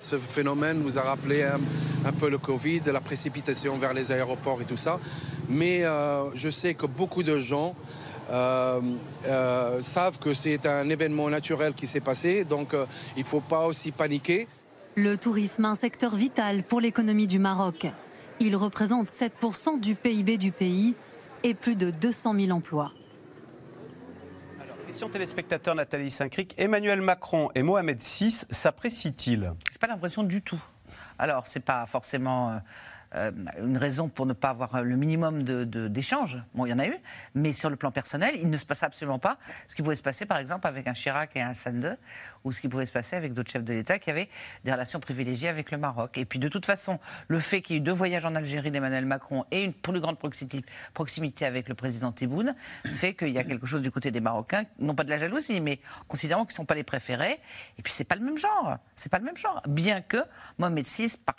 [0.00, 4.64] Ce phénomène nous a rappelé un, peu le Covid, la précipitation vers les aéroports et
[4.64, 4.98] tout ça.
[5.52, 7.76] Mais euh, je sais que beaucoup de gens
[8.30, 8.80] euh,
[9.26, 12.74] euh, savent que c'est un événement naturel qui s'est passé, donc
[13.16, 14.48] il ne faut pas aussi paniquer.
[14.96, 17.86] Le tourisme, un secteur vital pour l'économie du Maroc.
[18.40, 20.94] Il représente 7% du PIB du pays
[21.42, 22.92] et plus de 200 000 emplois.
[24.62, 26.54] Alors, question téléspectateur Nathalie Saint-Cric.
[26.56, 29.52] Emmanuel Macron et Mohamed VI s'apprécient-ils?
[29.68, 30.62] Je n'ai pas l'impression du tout.
[31.18, 32.60] Alors, c'est pas forcément
[33.14, 36.36] euh, une raison pour ne pas avoir le minimum d'échanges.
[36.36, 36.96] De, bon, il y en a eu,
[37.34, 40.02] mais sur le plan personnel, il ne se passe absolument pas ce qui pouvait se
[40.02, 41.98] passer, par exemple, avec un Chirac et un Sande,
[42.44, 44.28] ou ce qui pouvait se passer avec d'autres chefs de l'État qui avaient
[44.64, 46.16] des relations privilégiées avec le Maroc.
[46.18, 46.98] Et puis, de toute façon,
[47.28, 50.00] le fait qu'il y ait eu deux voyages en Algérie d'Emmanuel Macron et une plus
[50.00, 52.54] grande proximité avec le président Tebboune
[52.94, 55.60] fait qu'il y a quelque chose du côté des Marocains, non pas de la jalousie,
[55.60, 57.38] mais considérant qu'ils ne sont pas les préférés.
[57.78, 58.78] Et puis, c'est pas le même genre.
[58.94, 59.62] C'est pas le même genre.
[59.66, 60.18] Bien que
[60.58, 61.36] Mohamed VI, par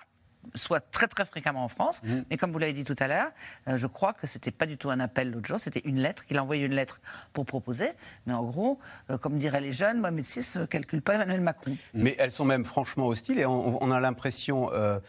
[0.56, 2.02] soit très très fréquemment en France.
[2.04, 2.22] Mmh.
[2.30, 3.32] Mais comme vous l'avez dit tout à l'heure,
[3.68, 6.26] euh, je crois que c'était pas du tout un appel l'autre jour, c'était une lettre,
[6.26, 7.00] qu'il a envoyé une lettre
[7.34, 7.92] pour proposer.
[8.26, 8.80] Mais en gros,
[9.10, 11.72] euh, comme diraient les jeunes, Mohamed VI ne calcule pas Emmanuel Macron.
[11.72, 11.76] Mmh.
[12.04, 15.00] Mais elles sont même franchement hostiles et on, a l'impression, euh,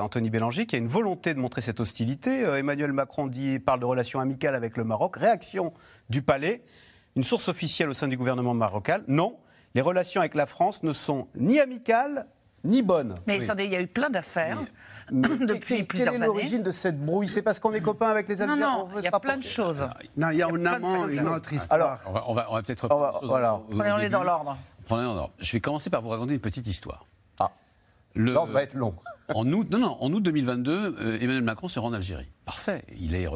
[0.00, 2.42] Anthony Bélanger, qu'il y a une volonté de montrer cette hostilité.
[2.42, 5.16] Emmanuel Macron dit, parle de relations amicales avec le Maroc.
[5.16, 5.72] Réaction
[6.10, 6.62] du palais.
[7.16, 9.38] Une source officielle au sein du gouvernement marocain, non,
[9.74, 12.26] les relations avec la France ne sont ni amicales
[12.66, 13.14] ni bonne.
[13.26, 14.58] Mais attendez, il y a eu plein d'affaires
[15.10, 16.18] depuis plusieurs années.
[16.18, 17.28] Quelle est l'origine de cette brouille?
[17.28, 19.42] C'est parce qu'on est copains avec les Algériens Non, non, il y a plein de
[19.42, 19.88] choses.
[20.16, 21.80] Non, il y a en amont une autre histoire.
[21.80, 23.60] Alors, on va, on va, peut-être reprendre voilà.
[23.70, 24.56] Prenons-les dans l'ordre.
[24.86, 25.34] Prenons-les dans l'ordre.
[25.38, 27.06] Je vais commencer par vous raconter une petite histoire.
[27.38, 27.50] Ah.
[28.14, 28.94] L'ordre va être long.
[29.34, 32.28] En août, non, non, en août 2022, euh, Emmanuel Macron se rend en Algérie.
[32.44, 32.84] Parfait.
[32.96, 33.28] Il, est,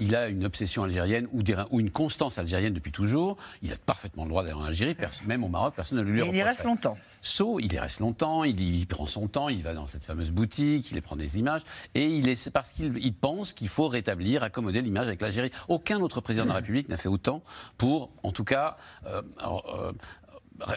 [0.00, 3.36] il, a une obsession algérienne ou, ou, une constance algérienne depuis toujours.
[3.62, 4.96] Il a parfaitement le droit d'aller en Algérie.
[5.24, 6.34] même au Maroc, personne ne lui reproche.
[6.34, 6.98] Il y reste longtemps.
[7.26, 10.92] So, il y reste longtemps, il, prend son temps, il va dans cette fameuse boutique,
[10.92, 11.62] il prend des images,
[11.96, 15.50] et parce qu'il pense qu'il faut rétablir, accommoder l'image avec l'Algérie.
[15.66, 17.42] Aucun autre président de la République n'a fait autant
[17.78, 19.92] pour, en tout cas, euh, euh,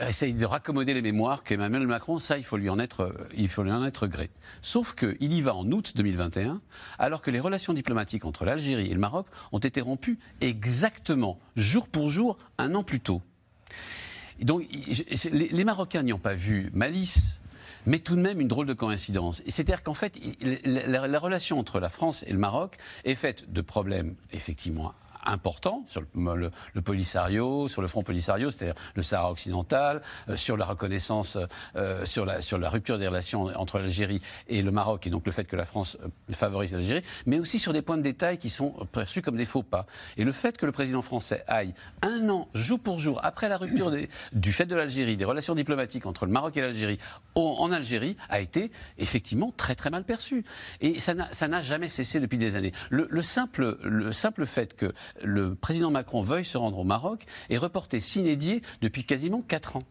[0.08, 3.62] essaye de raccommoder les mémoires qu'Emmanuel Macron, ça, il faut lui en être, il faut
[3.62, 4.32] lui en être gré.
[4.64, 6.62] Sauf qu'il y va en août 2021,
[6.98, 11.88] alors que les relations diplomatiques entre l'Algérie et le Maroc ont été rompues exactement, jour
[11.88, 13.22] pour jour, un an plus tôt.
[14.46, 14.66] Donc,
[15.32, 17.40] les, Marocains n'y ont pas vu malice,
[17.86, 19.42] mais tout de même une drôle de coïncidence.
[19.48, 20.14] C'est-à-dire qu'en fait,
[20.66, 24.94] la, la, relation entre la France et le Maroc est faite de problèmes effectivement
[25.30, 30.66] important sur le, Polisario, sur le front Polisario, c'est-à-dire le Sahara occidental, euh, sur la
[30.66, 31.38] reconnaissance,
[31.76, 35.26] euh, sur, la, sur la rupture des relations entre l'Algérie et le Maroc, et donc
[35.26, 38.38] le fait que la France euh, favorise l'Algérie, mais aussi sur des points de détail
[38.38, 39.86] qui sont perçus comme des faux pas.
[40.18, 43.58] Et le fait que le président français aille un an, jour pour jour, après la
[43.58, 43.92] rupture
[44.34, 47.00] du fait de l'Algérie, des relations diplomatiques entre le Maroc et l'Algérie,
[47.36, 50.44] en Algérie, a été effectivement très très mal perçu.
[50.82, 52.74] Et ça n'a jamais cessé depuis des années.
[52.90, 57.58] Le, simple, le simple fait que le président Macron veuille se rendre au Maroc est
[57.58, 59.84] reporté s'inédier depuis quasiment 4 ans.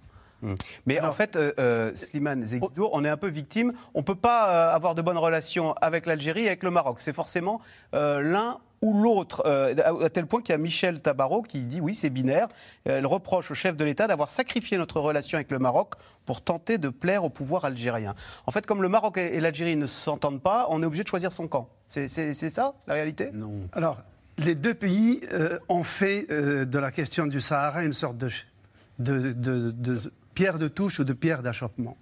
[0.42, 0.54] Hmm.
[0.86, 2.44] Mais en fait, euh, euh, Slimane
[2.76, 3.72] on est un peu victime.
[3.94, 6.98] On ne peut pas euh, avoir de bonnes relations avec l'Algérie et avec le Maroc.
[7.00, 7.60] C'est forcément
[7.92, 12.10] l'un ou l'autre, à tel point qu'il y a Michel Tabarot qui dit oui, c'est
[12.10, 12.46] binaire.
[12.84, 16.78] Elle reproche au chef de l'État d'avoir sacrifié notre relation avec le Maroc pour tenter
[16.78, 18.14] de plaire au pouvoir algérien.
[18.46, 21.32] En fait, comme le Maroc et l'Algérie ne s'entendent pas, on est obligé de choisir
[21.32, 21.68] son camp.
[21.88, 23.30] C'est ça, la réalité?
[23.32, 23.62] Non.
[23.72, 24.02] Alors,
[24.38, 30.12] les deux pays euh, ont fait euh, de la question du Sahara une sorte de,
[30.35, 31.96] pierre de touche ou de pierre d'achoppement.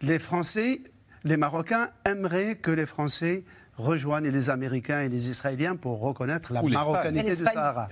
[0.00, 0.80] Les Français,
[1.24, 3.44] les Marocains aimeraient que les Français
[3.76, 7.88] rejoignent les Américains et les Israéliens pour reconnaître la marocanité du Sahara.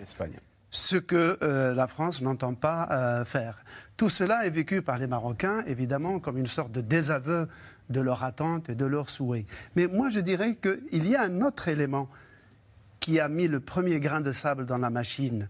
[0.70, 3.64] Ce que euh, la France n'entend pas faire.
[3.96, 7.48] Tout cela est vécu par les Marocains, évidemment, comme une sorte de désaveu
[7.90, 9.46] de leur attente et de leurs souhaits.
[9.76, 12.08] Mais moi, je dirais qu'il y a un autre élément
[13.04, 15.46] qui a mis le premier grain de sable dans la machine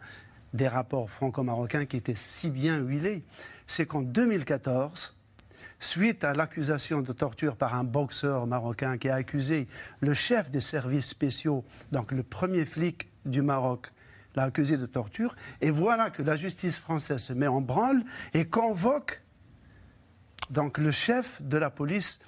[0.54, 3.22] des rapports franco-marocains qui étaient si bien huilés,
[3.68, 5.14] c'est qu'en 2014,
[5.78, 9.68] suite à l'accusation de torture par un boxeur marocain qui a accusé
[10.00, 13.92] le chef des services spéciaux, donc le premier flic du Maroc,
[14.34, 15.36] l'a accusé de torture.
[15.60, 19.22] Et voilà que la justice française se met en branle et convoque
[20.50, 22.18] donc le chef de la police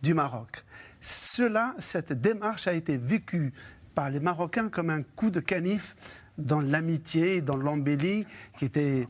[0.00, 0.64] du Maroc.
[1.02, 3.52] Cela, cette démarche a été vécue
[3.94, 5.94] par les Marocains comme un coup de canif
[6.38, 8.26] dans l'amitié, dans l'embellie
[8.58, 9.06] qui était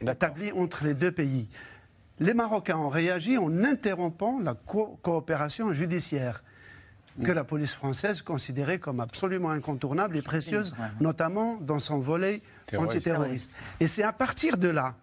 [0.00, 1.48] établie entre les deux pays.
[2.20, 6.42] Les Marocains ont réagi en interrompant la coopération judiciaire
[7.22, 12.42] que la police française considérait comme absolument incontournable et précieuse, notamment dans son volet
[12.76, 13.56] antiterroriste.
[13.80, 14.94] Et c'est à partir de là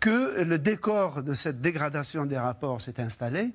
[0.00, 3.52] que le décor de cette dégradation des rapports s'est installé,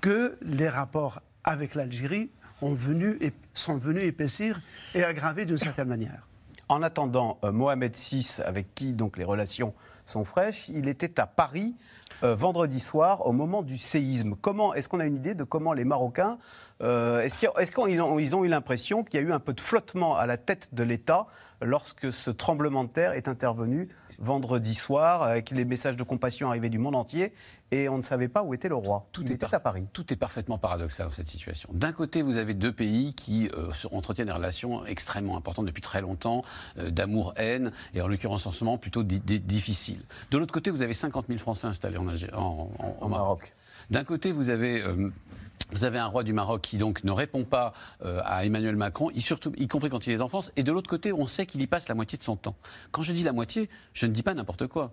[0.00, 2.30] que les rapports avec l'Algérie
[2.62, 3.18] ont venu,
[3.54, 4.60] sont venus épaissir
[4.94, 6.26] et aggraver d'une certaine manière.
[6.68, 11.26] En attendant, euh, Mohamed VI, avec qui donc les relations sont fraîches, il était à
[11.26, 11.74] Paris
[12.22, 14.34] euh, vendredi soir au moment du séisme.
[14.40, 16.38] Comment est-ce qu'on a une idée de comment les Marocains
[16.80, 17.38] euh, est-ce
[17.72, 20.74] qu'ils ont, eu l'impression qu'il y a eu un peu de flottement à la tête
[20.74, 21.26] de l'État
[21.62, 26.68] lorsque ce tremblement de terre est intervenu vendredi soir, avec les messages de compassion arrivés
[26.68, 27.32] du monde entier,
[27.70, 29.06] et on ne savait pas où était le roi.
[29.12, 29.84] Tout est à Paris.
[29.92, 31.68] Tout est parfaitement paradoxal dans cette situation.
[31.72, 36.00] D'un côté, vous avez deux pays qui euh, entretiennent des relations extrêmement importantes depuis très
[36.00, 36.42] longtemps,
[36.78, 40.02] euh, d'amour-haine, et en l'occurrence en ce moment plutôt difficiles.
[40.30, 43.52] De l'autre côté, vous avez 50 000 Français installés en, en, Maroc.
[43.90, 44.82] D'un côté, vous avez
[45.72, 47.72] vous avez un roi du Maroc qui donc ne répond pas
[48.04, 50.50] euh, à Emmanuel Macron, y, compris quand il est en France.
[50.56, 52.56] Et de l'autre côté, on sait qu'il y passe la moitié de son temps.
[52.90, 54.92] Quand je dis la moitié, je ne dis pas n'importe quoi.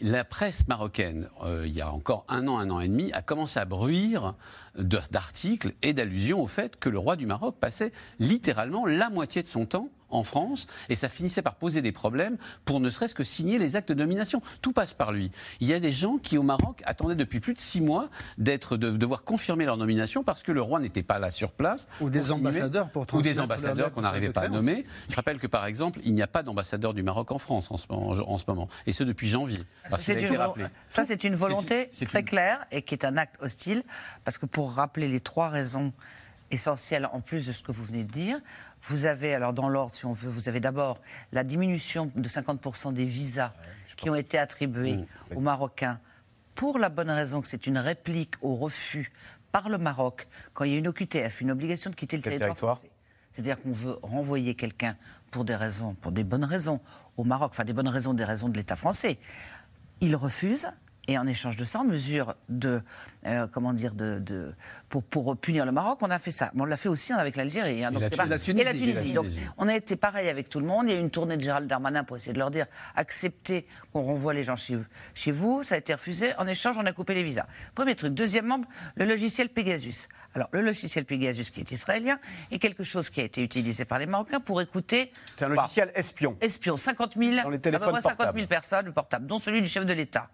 [0.00, 3.22] La presse marocaine, euh, il y a encore un an, un an et demi, a
[3.22, 4.34] commencé à bruire
[4.76, 9.46] d'articles et d'allusions au fait que le roi du Maroc passait littéralement la moitié de
[9.46, 13.24] son temps en France, et ça finissait par poser des problèmes pour ne serait-ce que
[13.24, 14.42] signer les actes de nomination.
[14.62, 15.30] Tout passe par lui.
[15.60, 18.76] Il y a des gens qui, au Maroc, attendaient depuis plus de six mois d'être,
[18.76, 21.88] de devoir confirmer leur nomination parce que le roi n'était pas là sur place.
[22.00, 24.86] Ou des ambassadeurs pour Ou des ambassadeurs qu'on n'arrivait pas à nommer.
[25.08, 27.78] Je rappelle que, par exemple, il n'y a pas d'ambassadeur du Maroc en France en
[27.78, 29.58] ce moment, et ce depuis janvier.
[29.90, 30.38] Ça, c'est une,
[30.88, 33.82] ça, c'est une volonté très claire et qui est un acte hostile,
[34.24, 35.92] parce que pour rappeler les trois raisons
[36.50, 38.38] essentielles, en plus de ce que vous venez de dire,
[38.88, 41.00] vous avez, alors dans l'ordre, si on veut, vous avez d'abord
[41.32, 43.52] la diminution de 50% des visas
[43.96, 46.00] qui ont été attribués mmh, aux Marocains
[46.54, 49.12] pour la bonne raison que c'est une réplique au refus
[49.52, 52.80] par le Maroc quand il y a une OQTF, une obligation de quitter le territoire,
[53.32, 54.96] C'est-à-dire qu'on veut renvoyer quelqu'un
[55.30, 56.80] pour des raisons, pour des bonnes raisons
[57.16, 59.18] au Maroc, enfin des bonnes raisons, des raisons de l'État français.
[60.00, 60.68] Il refuse.
[61.08, 62.82] Et en échange de ça, en mesure de,
[63.26, 64.52] euh, comment dire, de, de,
[64.88, 66.50] pour, pour punir le Maroc, on a fait ça.
[66.54, 67.84] Mais on l'a fait aussi avec l'Algérie.
[67.84, 69.12] Hein, et, la Tunisie, et, la Tunisie.
[69.12, 70.86] Donc, on a été pareil avec tout le monde.
[70.88, 72.66] Il y a eu une tournée de Gérald Darmanin pour essayer de leur dire
[72.96, 74.78] acceptez qu'on renvoie les gens chez,
[75.14, 75.62] chez vous.
[75.62, 76.34] Ça a été refusé.
[76.38, 77.46] En échange, on a coupé les visas.
[77.76, 78.12] Premier truc.
[78.12, 78.60] Deuxièmement,
[78.96, 80.08] le logiciel Pegasus.
[80.34, 82.18] Alors, le logiciel Pegasus, qui est israélien,
[82.50, 85.12] est quelque chose qui a été utilisé par les Marocains pour écouter.
[85.36, 86.36] C'est un logiciel espion.
[86.40, 86.76] Espion.
[86.76, 90.28] 50 000, Dans les téléphones 50 000 personnes, portables, dont celui du chef de l'État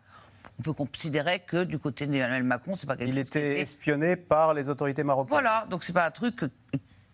[0.58, 3.30] on peut considérer que du côté d'Emmanuel Macron, c'est pas quelque il chose.
[3.34, 5.30] Il était espionné par les autorités marocaines.
[5.30, 6.44] Voilà, donc c'est pas un truc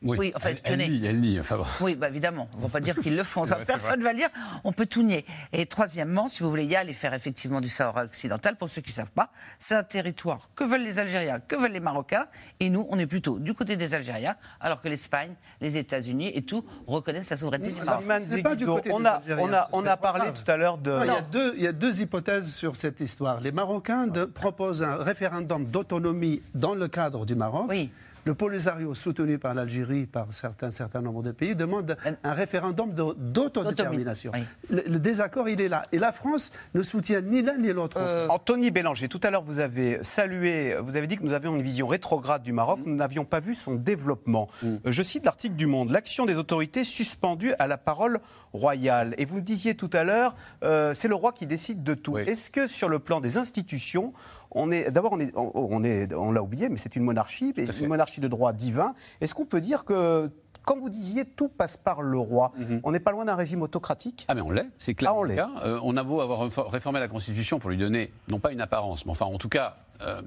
[0.02, 0.84] oui, enfin espionner.
[0.84, 2.48] Elle, elle lit, enfin Oui, bah, évidemment.
[2.54, 3.42] On ne va pas dire qu'ils le font.
[3.66, 4.30] personne ne va le dire.
[4.64, 5.24] On peut tout nier.
[5.52, 8.90] Et troisièmement, si vous voulez y aller faire effectivement du Sahara occidental, pour ceux qui
[8.90, 12.26] ne savent pas, c'est un territoire que veulent les Algériens, que veulent les Marocains?
[12.60, 16.42] Et nous, on est plutôt du côté des Algériens, alors que l'Espagne, les États-Unis et
[16.42, 18.04] tout reconnaissent la souveraineté du Maroc.
[18.42, 20.96] Pas du côté on, a, on, a, on a parlé tout à l'heure de.
[21.02, 23.40] il, y a deux, il, y a deux, hypothèses sur cette histoire.
[23.40, 27.66] Les Marocains proposent un référendum d'autonomie dans le cadre du Maroc.
[27.68, 27.90] Oui.
[28.28, 34.32] Le Polisario, soutenu par l'Algérie, par certains certain nombre de pays, demande un référendum d'autodétermination.
[34.68, 35.82] Le, désaccord, il est là.
[35.92, 37.96] Et la France ne soutient ni l'un ni l'autre.
[37.98, 38.28] Euh...
[38.28, 41.62] Anthony Bélanger, tout à l'heure, vous avez salué, vous avez dit que nous avions une
[41.62, 42.80] vision rétrograde du Maroc.
[42.84, 44.50] Nous n'avions pas vu son développement.
[44.62, 44.66] Mm.
[44.66, 45.88] Euh, je cite l'article du Monde.
[45.88, 48.20] L'action des autorités suspendue à la parole
[48.52, 49.14] royale.
[49.16, 52.18] Et vous disiez tout à l'heure, euh, c'est le roi qui décide de tout.
[52.18, 54.12] Est-ce que sur le plan des institutions,
[54.50, 57.88] on est d'abord on est on est on l'a oublié, mais c'est une monarchie, une
[57.88, 58.94] monarchie de droit divin.
[59.20, 60.30] Est-ce qu'on peut dire que
[60.68, 62.52] comme vous disiez, tout passe par le roi.
[62.58, 62.80] Mhm.
[62.84, 64.26] On n'est pas loin d'un régime autocratique?
[64.28, 65.12] Ah, mais on l'est, c'est clair.
[65.14, 65.30] Ah, on.
[65.30, 69.06] Euh, on a beau avoir réformé la Constitution pour lui donner, non pas une apparence,
[69.06, 70.20] mais enfin, en tout cas, euh,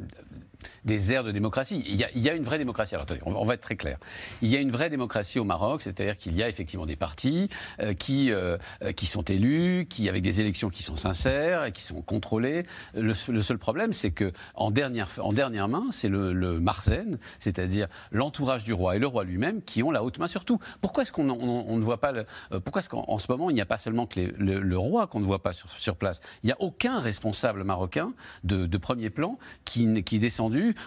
[0.86, 1.84] des airs de démocratie.
[1.86, 2.96] Il y, a, une vraie démocratie.
[2.96, 3.98] Alors, attendez, on, va être très clair.
[4.42, 7.50] Il y a une vraie démocratie au Maroc, c'est-à-dire qu'il y a effectivement des partis
[7.80, 8.58] euh, qui, euh,
[8.96, 12.66] qui sont élus, qui avec des élections qui sont sincères et qui sont contrôlées.
[12.94, 17.88] Le, seul problème, c'est que en dernière, en dernière main, c'est le, le Marzen, c'est-à-dire
[18.12, 20.60] l'entourage du roi et le roi lui-même qui ont la haute main sur tout.
[20.82, 23.54] Pourquoi est-ce qu'on on, ne voit pas le, euh, Pourquoi est-ce qu'en ce moment il
[23.54, 26.22] n'y a pas seulement que le, roi qu'on ne voit pas sur, place?
[26.44, 30.20] Il n'y a aucun responsable marocain de, premier plan qui, qui est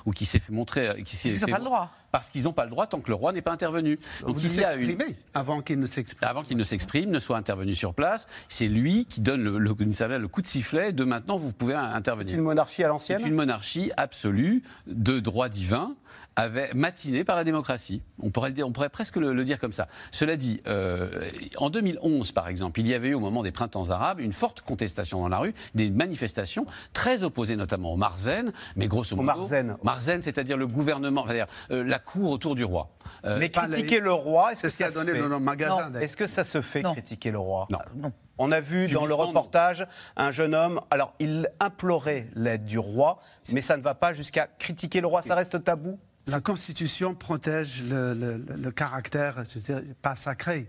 [0.07, 1.03] ou qui s'est fait montrer.
[1.05, 1.91] Qui s'est pas le droit.
[2.13, 3.99] parce qu'ils n'ont pas le droit tant que le roi n'est pas intervenu.
[4.27, 4.99] Donc il y a une...
[5.35, 6.29] avant qu'il ne s'exprime.
[6.29, 8.27] Avant qu'il ne s'exprime, ne soit intervenu sur place.
[8.49, 9.75] C'est lui qui donne le, le,
[10.19, 12.31] le, coup de sifflet de maintenant vous pouvez intervenir.
[12.31, 13.19] C'est une monarchie à l'ancienne?
[13.21, 15.95] C'est une monarchie absolue de droit divin
[16.37, 18.03] avait matiné par la démocratie.
[18.21, 19.89] On pourrait, le dire, on pourrait presque le, dire comme ça.
[20.11, 23.91] Cela dit, euh, en 2011, par exemple, il y avait eu au moment des printemps
[23.91, 28.89] arabes une forte contestation dans la rue, des manifestations très opposées notamment au Marzen, mais
[28.89, 29.23] grosso modo...
[29.33, 32.91] Au Marzen Marzen, c'est-à-dire le gouvernement, c'est-à-dire euh, la cour autour du roi.
[33.25, 35.93] Euh, mais critiquer le roi, c'est ce qui a donné le nom magasin.
[35.95, 37.79] Est-ce que ça se fait, critiquer le roi Non.
[37.97, 38.13] non.
[38.37, 43.21] On a vu dans le reportage un jeune homme, alors il implorait l'aide du roi,
[43.53, 47.83] mais ça ne va pas jusqu'à critiquer le roi, ça reste tabou la Constitution protège
[47.85, 49.45] le, caractère,
[50.03, 50.69] pas sacré,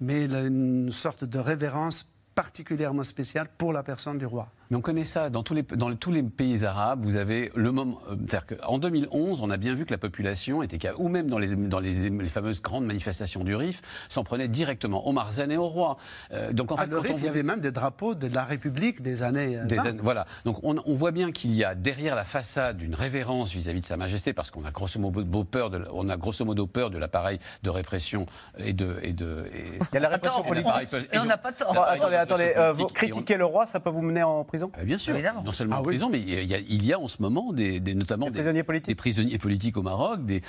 [0.00, 4.50] mais une sorte de révérence particulièrement spéciale pour la personne du roi.
[4.70, 7.00] Mais on connaît ça dans tous les, dans tous les pays arabes.
[7.02, 8.00] Vous avez le moment.
[8.10, 11.38] Euh, c'est-à-dire qu'en 2011, on a bien vu que la population était, ou même dans
[11.38, 15.56] les, dans les, les fameuses grandes manifestations du RIF, s'en prenait directement au Marzen et
[15.56, 15.96] au roi.
[16.32, 19.22] Euh, donc en fait, RIF, il y avait même des drapeaux de la République des
[19.22, 19.56] années.
[19.56, 20.26] Euh, des années voilà.
[20.44, 23.86] Donc on, on, voit bien qu'il y a derrière la façade une révérence vis-à-vis de
[23.86, 26.98] Sa Majesté, parce qu'on a grosso modo peur de, on a grosso modo peur de
[26.98, 28.26] l'appareil de répression
[28.58, 29.46] et de, et de.
[29.54, 29.78] Et...
[29.92, 30.72] Il y a la répression politique.
[31.12, 31.74] Et, on n'a pas tort.
[31.88, 32.52] attendez, attendez.
[32.74, 35.42] vous critiquez le roi, ça peut vous mener en prison euh, Bien sûr, Évidemment.
[35.42, 37.52] non seulement ah en prison, mais il y, a, il y, a, en ce moment
[37.52, 38.88] des, des notamment des, prisonniers politiques.
[38.88, 40.42] des, prisonniers politiques au Maroc, des,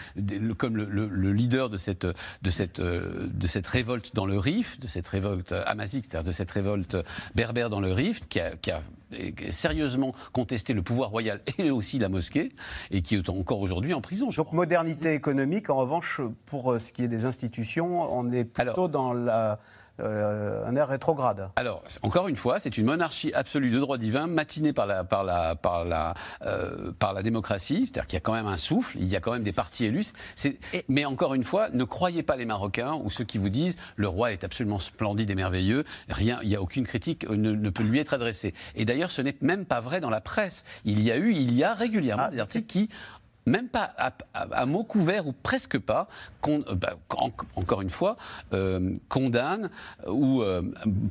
[0.57, 4.79] comme le, le, le, leader de cette, de, cette, de cette révolte dans le Rif,
[4.79, 6.97] de cette révolte amazique, c'est-à-dire de cette révolte
[7.35, 8.81] berbère dans le Rif, qui a, qui a
[9.49, 12.51] sérieusement contesté le pouvoir royal et aussi la mosquée,
[12.91, 14.29] et qui est encore aujourd'hui en prison.
[14.29, 18.89] Donc modernité économique, en revanche, pour ce qui est des institutions, on est plutôt Alors,
[18.89, 19.59] dans la
[19.99, 21.49] euh, un air rétrograde.
[21.55, 25.23] Alors, encore une fois, c'est une monarchie absolue de droit divin, matinée par la, par
[25.23, 26.13] la, par la,
[26.45, 29.19] euh, par la démocratie, c'est-à-dire qu'il y a quand même un souffle, il y a
[29.19, 30.13] quand même des partis élus.
[30.87, 34.07] Mais encore une fois, ne croyez pas les Marocains ou ceux qui vous disent le
[34.07, 37.83] roi est absolument splendide et merveilleux, rien, il n'y a aucune critique ne, ne, peut
[37.83, 38.53] lui être adressée.
[38.75, 40.65] Et d'ailleurs, ce n'est même pas vrai dans la presse.
[40.85, 42.89] Il y a eu, il y a régulièrement ah, des articles qui
[43.49, 43.93] même pas
[44.33, 46.07] à, mots couverts ou presque pas,
[46.47, 46.97] euh, bah,
[47.55, 48.15] encore une fois,
[48.53, 49.69] euh, condamne
[50.07, 50.61] ou euh,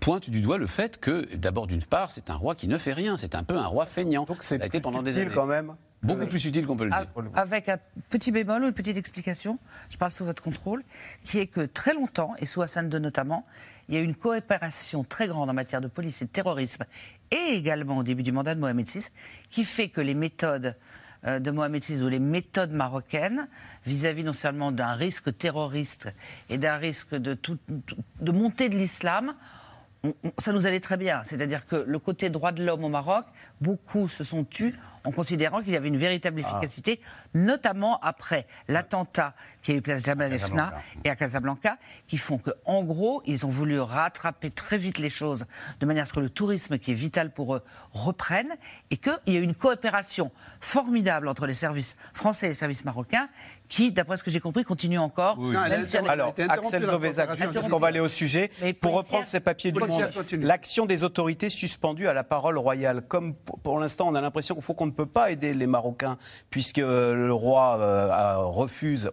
[0.00, 2.92] pointe du doigt le fait que, d'abord, d'une part, c'est un roi qui ne fait
[2.92, 4.24] rien, c'est un peu un roi feignant.
[4.24, 5.34] Donc c'est plus pendant des années.
[5.34, 7.06] quand même Beaucoup plus utile qu'on peut le dire.
[7.34, 9.58] Avec un petit bémol ou une petite explication,
[9.90, 10.84] je parle sous votre contrôle,
[11.24, 13.44] qui est que très longtemps, et sous Hassan II notamment,
[13.88, 16.84] il y a eu une coopération très grande en matière de police et de terrorisme,
[17.32, 19.08] et également au début du mandat de Mohamed VI,
[19.50, 20.76] qui fait que les méthodes
[21.24, 23.48] de Mohamed VI ou les méthodes marocaines
[23.84, 26.08] vis-à-vis non seulement d'un risque terroriste
[26.48, 27.36] et d'un risque de,
[28.20, 29.34] de montée de l'islam,
[30.38, 31.22] ça nous allait très bien.
[31.24, 33.24] C'est-à-dire que le côté droit de l'homme au Maroc,
[33.60, 34.74] beaucoup se sont tus
[35.08, 36.48] en considérant qu'il y avait une véritable ah.
[36.48, 37.00] efficacité,
[37.32, 40.40] notamment après l'attentat qui a eu place Jamal el
[41.04, 45.08] et à Casablanca, qui font que, en gros, ils ont voulu rattraper très vite les
[45.08, 45.46] choses
[45.80, 48.54] de manière à ce que le tourisme, qui est vital pour eux, reprenne
[48.90, 53.28] et qu'il y ait une coopération formidable entre les services français et les services marocains
[53.68, 55.38] qui, d'après ce que j'ai compris, continue encore.
[56.08, 58.50] Alors, Axel Dovezac, parce qu'on va aller au sujet.
[58.80, 63.02] Pour reprendre ces papiers du monde, l'action des autorités suspendue à la parole royale.
[63.06, 66.18] Comme pour l'instant, on a l'impression qu'il faut qu'on ne peut pas aider les Marocains,
[66.50, 69.08] puisque le roi euh, refuse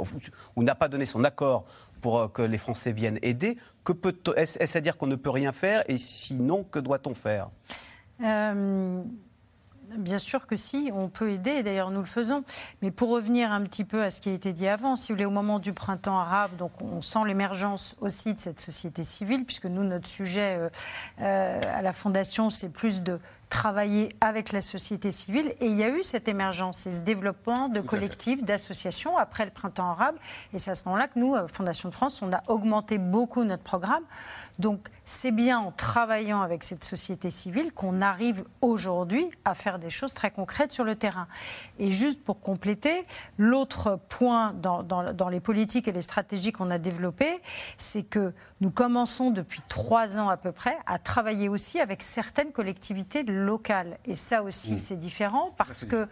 [0.55, 1.65] ou n'a pas donné son accord
[2.01, 3.55] pour euh, que les Français viennent aider.
[3.83, 5.83] Que peut est-ce à dire qu'on ne peut rien faire?
[5.87, 7.49] Et sinon, que doit-on faire?
[8.23, 9.03] Euh,
[9.97, 12.43] Bien sûr que si, on peut aider, d'ailleurs nous le faisons.
[12.81, 15.15] Mais pour revenir un petit peu à ce qui a été dit avant, si vous
[15.15, 19.45] voulez, au moment du printemps arabe, donc on sent l'émergence aussi de cette société civile,
[19.45, 20.69] puisque nous, notre sujet euh,
[21.21, 23.19] euh, à la Fondation, c'est plus de
[23.49, 25.53] travailler avec la société civile.
[25.60, 29.51] Et il y a eu cette émergence et ce développement de collectifs, d'associations après le
[29.51, 30.15] printemps arabe.
[30.53, 33.63] Et c'est à ce moment-là que nous, Fondation de France, on a augmenté beaucoup notre
[33.63, 34.03] programme.
[34.59, 39.89] Donc c'est bien en travaillant avec cette société civile qu'on arrive aujourd'hui à faire des
[39.89, 41.27] choses très concrètes sur le terrain.
[41.77, 43.05] Et juste pour compléter,
[43.37, 47.41] l'autre point dans, dans, les politiques et les stratégies qu'on a développées,
[47.77, 52.51] c'est que nous commençons depuis trois ans à peu près à travailler aussi avec certaines
[52.51, 53.97] collectivités locales.
[54.05, 54.77] Et ça aussi, mmh.
[54.77, 56.07] c'est différent parce que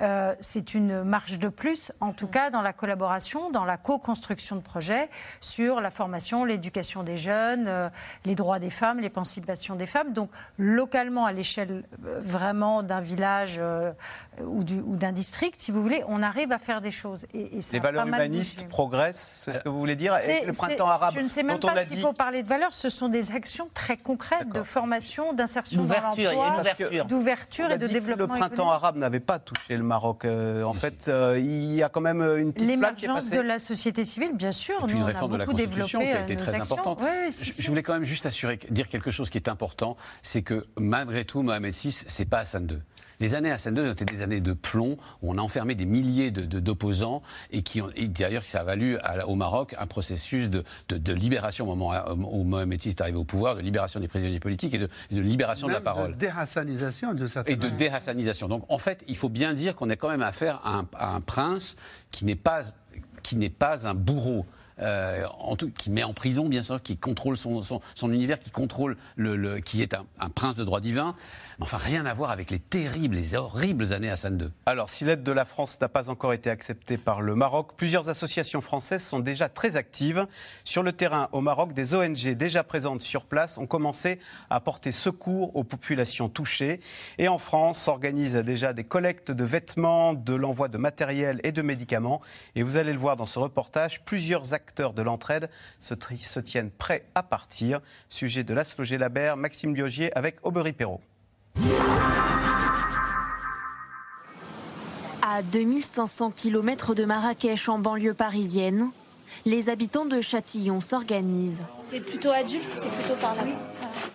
[0.00, 4.56] euh, c'est une marge de plus, en tout cas dans la collaboration, dans la co-construction
[4.56, 7.79] de projets sur la formation, l'éducation des jeunes, euh,
[8.24, 10.12] les droits des femmes, l'émancipation des femmes.
[10.12, 13.60] Donc localement, à l'échelle euh, vraiment d'un village
[14.40, 14.62] ou
[14.96, 17.26] d'un district, si vous voulez, on arrive à faire des choses.
[17.34, 21.14] Et, les valeurs humanistes progressent, c'est ce que vous voulez dire et Le printemps arabe.
[21.14, 22.72] Je ne sais même pas s'il faut parler de valeurs.
[22.72, 27.04] Ce sont des actions très concrètes de formation, d'insertion dans l'emploi.
[27.04, 28.34] d'ouverture et de développement.
[28.34, 30.24] Le printemps arabe n'avait pas touché le Maroc.
[30.24, 34.04] Euh, en fait, euh, il y a quand même une petite L'émergence de la société
[34.04, 34.86] civile, bien sûr.
[34.86, 37.00] Nous, une réforme on a de la Constitution qui a été très importante.
[37.30, 41.24] je, voulais quand même juste assurer, dire quelque chose qui est important, c'est que malgré
[41.24, 42.78] tout, Mohamed VI, c'est pas Hassan II.
[43.20, 45.84] Les années Hassan II ont été des années de plomb où on a enfermé des
[45.84, 51.12] milliers d'opposants de, et qui d'ailleurs ça a valu au Maroc un processus de, de,
[51.12, 54.74] libération au moment où Mohamed VI est arrivé au pouvoir, de libération des prisonniers politiques
[54.74, 56.12] et de, libération de la parole.
[56.12, 58.48] De déhassanisation de certaines Et de déhassanisation.
[58.48, 61.14] Donc en fait, il faut bien dire qu'on est quand même affaire à un, à
[61.14, 61.76] un prince
[62.10, 62.62] qui n'est pas
[63.22, 64.46] qui n'est pas un bourreau.
[64.82, 65.26] Euh,
[65.74, 69.94] qui met en prison, bien sûr, qui contrôle son, univers, qui contrôle le, qui est
[69.94, 71.14] un, prince de droit divin.
[71.60, 74.48] Enfin, rien à voir avec les terribles, les horribles années Hassan II.
[74.64, 78.08] Alors, si l'aide de la France n'a pas encore été acceptée par le Maroc, plusieurs
[78.08, 80.26] associations françaises sont déjà très actives.
[80.64, 84.18] Sur le terrain au Maroc, des ONG déjà présentes sur place ont commencé
[84.48, 86.80] à apporter secours aux populations touchées.
[87.18, 91.60] Et en France, s'organisent déjà des collectes de vêtements, de l'envoi de matériel et de
[91.60, 92.22] médicaments.
[92.54, 95.50] Et vous allez le voir dans ce reportage, plusieurs acteurs de l'entraide
[95.80, 97.80] se, se, tiennent prêts à partir.
[98.08, 101.00] Sujet de Laszlo Labert, Maxime Diogier avec Aubery Perrault.
[105.22, 108.90] À 2500 km de Marrakech en banlieue parisienne,
[109.44, 111.62] les habitants de Châtillon s'organisent.
[111.90, 113.42] C'est plutôt adulte, c'est plutôt par là.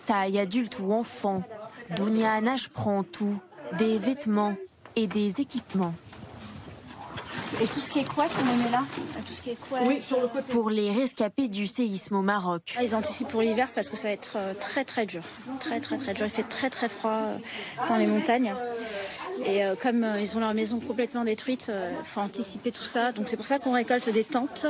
[0.06, 1.44] Taille adulte ou enfant,
[1.96, 3.40] Dounia Anache prend tout,
[3.78, 4.56] des vêtements
[4.96, 5.94] et des équipements.
[7.62, 8.84] Et tout ce qui est quoi qu'on met là
[9.26, 10.52] tout ce qui est quoi Oui, sur le côté.
[10.52, 12.76] Pour les rescapés du séisme au Maroc.
[12.78, 15.24] Ah, ils anticipent pour l'hiver parce que ça va être euh, très très dur.
[15.60, 16.26] Très très très dur.
[16.26, 17.38] Il fait très très froid euh,
[17.88, 18.54] dans les montagnes.
[19.46, 23.12] Et euh, comme ils ont leur maison complètement détruite, il faut anticiper tout ça.
[23.12, 24.68] Donc c'est pour ça qu'on récolte des tentes,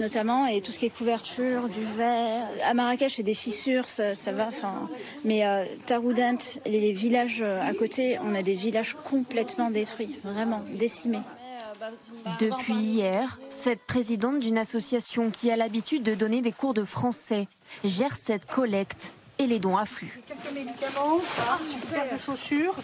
[0.00, 2.46] notamment, et tout ce qui est couverture, du verre.
[2.64, 4.48] À Marrakech, c'est des fissures, ça, va.
[4.48, 4.88] Enfin,
[5.24, 11.22] mais euh, Taroudant, les villages à côté, on a des villages complètement détruits, vraiment décimés.
[12.40, 17.48] Depuis hier, cette présidente d'une association qui a l'habitude de donner des cours de français
[17.84, 20.22] gère cette collecte et les dons affluent.
[20.26, 22.74] Quelques médicaments, ah, super, de chaussures.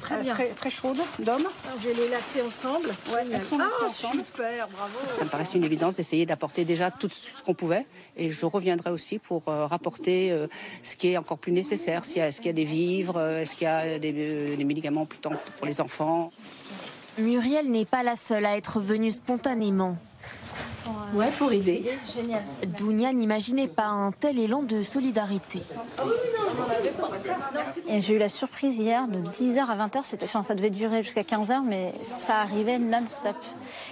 [0.00, 0.36] Très bien.
[0.56, 1.48] Très, chaudes, d'hommes.
[1.80, 2.90] Je vais les lacer ensemble.
[3.32, 4.98] elles sont ah, super, bravo.
[5.18, 7.86] Ça me paraissait une évidence d'essayer d'apporter déjà tout ce qu'on pouvait.
[8.16, 10.46] Et je reviendrai aussi pour euh, rapporter euh,
[10.82, 12.02] ce qui est encore plus nécessaire.
[12.04, 14.12] Est-ce qu'il y a des vivres euh, Est-ce qu'il y a des,
[14.56, 16.30] des médicaments plutôt pour les enfants?
[17.18, 19.96] Muriel n'est pas la seule à être venue spontanément.
[21.14, 21.84] Ouais, pour aider.
[22.14, 22.42] Génial.
[22.78, 25.62] Dounia n'imaginait pas un tel élan de solidarité.
[27.88, 31.62] J'ai eu la surprise hier de 10h à 20h, enfin, ça devait durer jusqu'à 15h,
[31.64, 33.36] mais ça arrivait non-stop.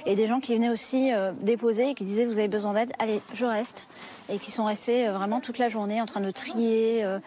[0.07, 2.93] Et des gens qui venaient aussi euh, déposer et qui disaient vous avez besoin d'aide,
[2.99, 3.89] allez, je reste.
[4.29, 7.05] Et qui sont restés euh, vraiment toute la journée en train de trier.
[7.05, 7.19] Euh,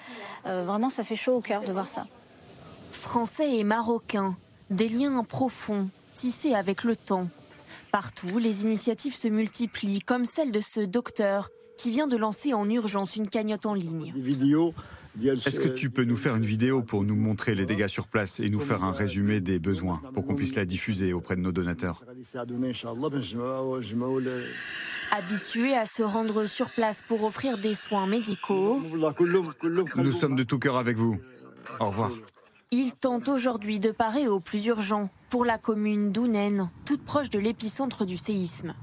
[0.45, 2.03] vraiment, ça fait chaud au cœur de voir ça.
[2.91, 4.35] Français et Marocains,
[4.69, 7.29] des liens profonds, tissés avec le temps.
[7.91, 12.69] Partout, les initiatives se multiplient, comme celle de ce docteur qui vient de lancer en
[12.69, 14.13] urgence une cagnotte en ligne.
[15.23, 18.39] Est-ce que tu peux nous faire une vidéo pour nous montrer les dégâts sur place
[18.39, 21.51] et nous faire un résumé des besoins pour qu'on puisse la diffuser auprès de nos
[21.51, 22.03] donateurs?
[25.11, 28.81] Habitués à se rendre sur place pour offrir des soins médicaux,
[29.95, 31.17] nous sommes de tout cœur avec vous.
[31.79, 32.11] Au revoir.
[32.71, 37.39] Il tente aujourd'hui de parer au plus urgent pour la commune d'Ounen, toute proche de
[37.39, 38.73] l'épicentre du séisme.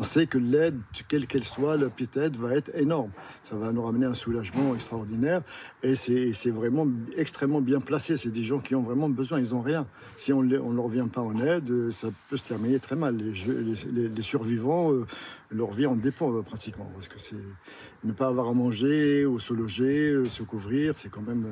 [0.00, 3.10] On sait que l'aide, quelle qu'elle soit, la petite va être énorme.
[3.42, 5.42] Ça va nous ramener un soulagement extraordinaire.
[5.82, 6.86] Et c'est vraiment
[7.16, 8.16] extrêmement bien placé.
[8.16, 9.40] C'est des gens qui ont vraiment besoin.
[9.40, 9.86] Ils n'ont rien.
[10.14, 13.16] Si on ne leur vient pas en aide, ça peut se terminer très mal.
[13.16, 15.04] Les, survivants, euh,
[15.50, 16.90] leur vie en dépend euh, pratiquement.
[18.04, 21.46] Ne pas avoir à manger ou se loger, euh, se couvrir, c'est quand même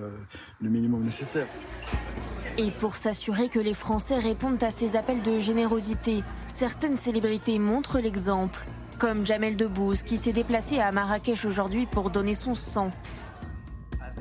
[0.60, 1.48] le minimum nécessaire.
[2.58, 7.98] Et pour s'assurer que les Français répondent à ces appels de générosité, certaines célébrités montrent
[7.98, 8.64] l'exemple,
[8.98, 12.90] comme Jamel Debbouze qui s'est déplacé à Marrakech aujourd'hui pour donner son sang.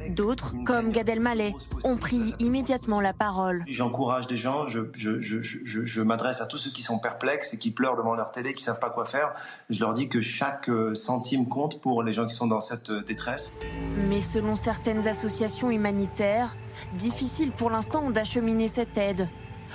[0.09, 3.63] D'autres, comme Gad Elmaleh, ont pris immédiatement la parole.
[3.67, 7.95] J'encourage des gens, je, je, m'adresse à tous ceux qui sont perplexes et qui pleurent
[7.95, 9.33] devant leur télé, qui ne savent pas quoi faire.
[9.69, 12.89] Je leur dis que chaque euh, centime compte pour les gens qui sont dans cette
[12.89, 13.53] euh, détresse.
[14.09, 16.55] Mais selon certaines associations humanitaires,
[16.93, 19.27] difficile pour l'instant d'acheminer cette aide.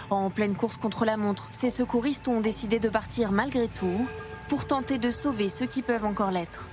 [0.09, 4.09] En pleine course contre la montre, ces secouristes ont décidé de partir malgré tout
[4.49, 6.71] pour tenter de sauver ceux qui peuvent encore l'être.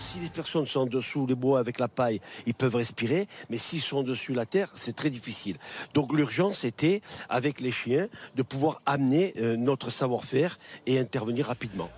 [0.00, 3.82] Si les personnes sont dessous les bois avec la paille, ils peuvent respirer, mais s'ils
[3.82, 5.56] sont dessus la terre, c'est très difficile.
[5.92, 11.90] Donc l'urgence était, avec les chiens, de pouvoir amener euh, notre savoir-faire et intervenir rapidement.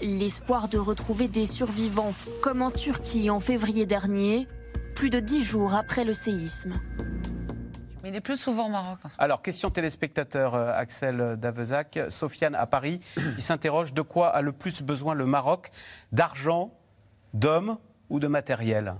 [0.00, 4.46] L'espoir de retrouver des survivants, comme en Turquie en février dernier,
[4.94, 6.80] plus de dix jours après le séisme.
[8.04, 8.98] Mais il est plus souvent au Maroc.
[9.18, 11.98] Alors, question téléspectateur, euh, Axel Davezac.
[12.08, 15.70] Sofiane à Paris, il s'interroge de quoi a le plus besoin le Maroc?
[16.12, 16.72] D'argent,
[17.34, 17.78] d'hommes
[18.08, 18.94] ou de matériel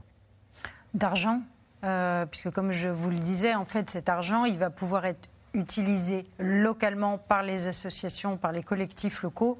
[0.95, 1.43] D'argent,
[1.85, 5.29] euh, puisque comme je vous le disais, en fait, cet argent, il va pouvoir être
[5.55, 9.59] utilisé localement par les associations, par les collectifs locaux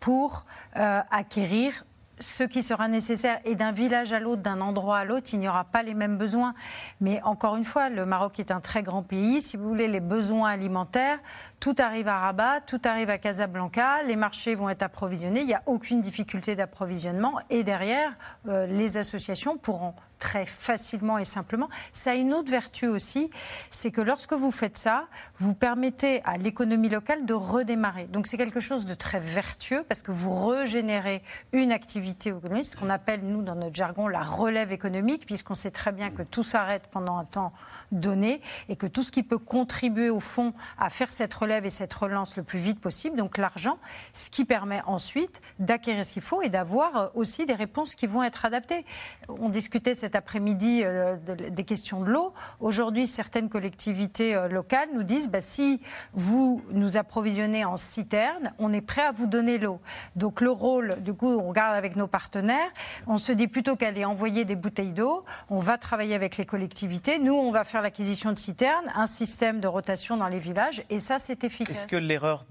[0.00, 0.46] pour
[0.76, 1.84] euh, acquérir
[2.18, 3.40] ce qui sera nécessaire.
[3.44, 6.16] Et d'un village à l'autre, d'un endroit à l'autre, il n'y aura pas les mêmes
[6.16, 6.54] besoins.
[7.00, 9.42] Mais encore une fois, le Maroc est un très grand pays.
[9.42, 11.18] Si vous voulez, les besoins alimentaires,
[11.60, 15.54] tout arrive à Rabat, tout arrive à Casablanca, les marchés vont être approvisionnés, il n'y
[15.54, 17.38] a aucune difficulté d'approvisionnement.
[17.50, 18.12] Et derrière,
[18.48, 19.94] euh, les associations pourront
[20.24, 21.68] très facilement et simplement.
[21.92, 23.28] Ça a une autre vertu aussi,
[23.68, 25.04] c'est que lorsque vous faites ça,
[25.36, 28.04] vous permettez à l'économie locale de redémarrer.
[28.04, 31.22] Donc c'est quelque chose de très vertueux parce que vous régénérez
[31.52, 35.70] une activité économique, ce qu'on appelle, nous, dans notre jargon, la relève économique, puisqu'on sait
[35.70, 37.52] très bien que tout s'arrête pendant un temps
[37.92, 41.70] donné et que tout ce qui peut contribuer au fond à faire cette relève et
[41.70, 43.76] cette relance le plus vite possible, donc l'argent,
[44.14, 48.06] ce qui permet ensuite d'acquérir ce qu'il faut et d'avoir euh, aussi des réponses qui
[48.06, 48.86] vont être adaptées.
[49.28, 51.16] On discutait après-midi euh,
[51.50, 52.32] des questions de l'eau.
[52.60, 55.80] Aujourd'hui, certaines collectivités euh, locales nous disent bah, si
[56.12, 59.80] vous nous approvisionnez en citerne, on est prêt à vous donner l'eau.
[60.16, 62.70] Donc le rôle, du coup, on regarde avec nos partenaires,
[63.06, 67.18] on se dit plutôt qu'aller envoyer des bouteilles d'eau, on va travailler avec les collectivités.
[67.18, 70.98] Nous, on va faire l'acquisition de citernes, un système de rotation dans les villages, et
[70.98, 71.76] ça, c'est efficace.
[71.76, 72.46] Est-ce que l'erreur,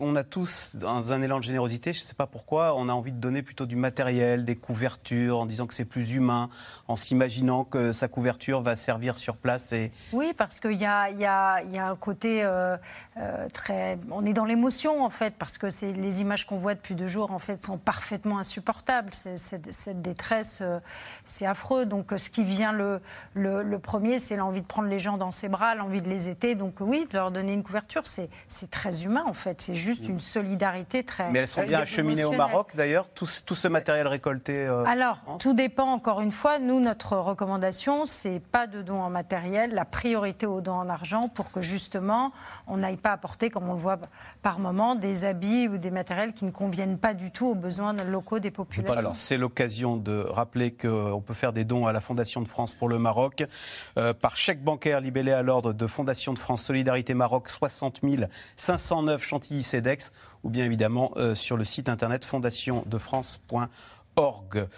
[0.00, 2.92] on a tous, dans un élan de générosité, je ne sais pas pourquoi, on a
[2.92, 6.50] envie de donner plutôt du matériel, des couvertures, en disant que c'est plus humain,
[6.98, 9.92] s'imaginant que sa couverture va servir sur place et...
[10.12, 12.76] Oui, parce qu'il y a, y, y a, un côté euh,
[13.16, 13.98] euh, très...
[14.10, 17.30] On est dans l'émotion, en fait, parce que les images qu'on voit depuis deux jours,
[17.30, 19.10] en fait, sont parfaitement insupportables.
[19.12, 20.78] cette détresse, euh,
[21.24, 21.86] c'est affreux.
[21.86, 23.00] Donc, ce qui vient le,
[23.34, 26.28] le, le premier, c'est l'envie de prendre les gens dans ses bras, l'envie de les
[26.28, 26.54] aider.
[26.54, 28.28] Donc oui, de leur donner une couverture, c'est
[28.70, 29.60] très humain en fait.
[29.60, 31.30] C'est juste une solidarité très.
[31.30, 35.54] Mais elles sont bien acheminées au Maroc d'ailleurs, tout, tout, ce matériel récolté Alors, tout
[35.54, 36.58] dépend encore une fois.
[36.58, 41.28] Nous, notre recommandation, c'est pas de dons en matériel, la priorité aux dons en argent
[41.28, 42.32] pour que justement
[42.66, 43.98] on n'aille pas apporter, comme on le voit
[44.42, 47.92] par moment, des habits ou des matériels qui ne conviennent pas du tout aux besoins
[47.92, 48.98] locaux des populations.
[48.98, 52.74] Alors c'est l'occasion de rappeler qu'on peut faire des dons à la Fondation de France
[52.74, 53.44] pour le Maroc
[53.96, 58.00] euh, par chèque bancaire libellé à l'ordre de Fondation de France Solidarité Maroc 60
[58.56, 60.12] 509 Chantilly-Cedex
[60.44, 63.68] ou bien évidemment euh, sur le site internet fondationdefrance.org.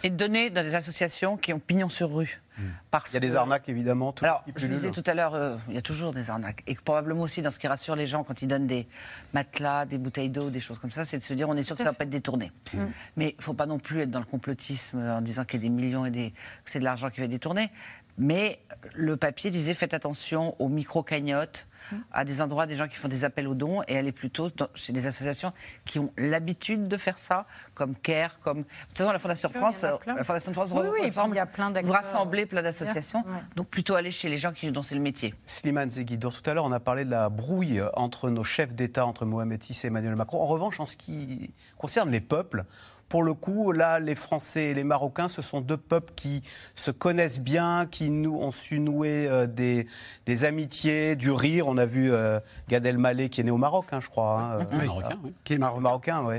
[0.03, 2.41] Et donner dans des associations qui ont pignon sur rue.
[2.59, 2.63] Hmm.
[2.91, 4.13] Parce il y a des arnaques évidemment.
[4.13, 6.63] Tout Alors, je disais tout à l'heure, euh, il y a toujours des arnaques.
[6.67, 8.87] Et probablement aussi, dans ce qui rassure les gens quand ils donnent des
[9.33, 11.77] matelas, des bouteilles d'eau, des choses comme ça, c'est de se dire on est sûr
[11.77, 12.53] que ça ne va pas être détourné.
[12.75, 12.87] Hmm.
[13.17, 15.67] Mais il ne faut pas non plus être dans le complotisme en disant qu'il y
[15.67, 16.31] a des millions et des...
[16.31, 17.71] que c'est de l'argent qui va être détourné.
[18.19, 18.61] Mais
[18.95, 21.67] le papier disait faites attention aux micro-cagnottes,
[22.13, 24.93] à des endroits, des gens qui font des appels aux dons, et aller plutôt chez
[24.93, 25.53] des associations
[25.85, 28.59] qui ont l'habitude de faire ça, comme CARE, comme.
[28.59, 31.39] De toute façon, la Fondation de France, la Fondation de France oui, oui, il y
[31.39, 33.25] a plein vous rassemblez plein d'associations,
[33.57, 35.35] donc plutôt aller chez les gens qui, dont c'est le métier.
[35.47, 39.07] Slimane Zeguidour, tout à l'heure, on a parlé de la brouille entre nos chefs d'État,
[39.07, 40.41] entre Mohamed VI et Emmanuel Macron.
[40.41, 42.65] En revanche, en ce qui concerne les peuples,
[43.11, 46.43] pour le coup, là, les Français et les Marocains, ce sont deux peuples qui
[46.77, 49.89] se connaissent bien, qui nous ont su nouer euh, des,
[50.27, 51.67] des, amitiés, du rire.
[51.67, 52.39] On a vu euh,
[52.69, 54.41] Gad Elmaleh qui est né au Maroc, hein, je crois.
[54.41, 55.35] Hein, euh, Marocain, oui.
[55.43, 56.37] Qui est marocain, oui.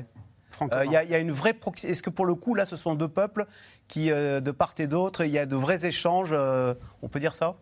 [0.86, 1.91] Il y, a une vraie proximité.
[1.91, 3.47] Est-ce que pour le coup, là, ce sont deux peuples
[3.88, 7.55] qui, de part et d'autre, il y a de vrais échanges On peut dire ça?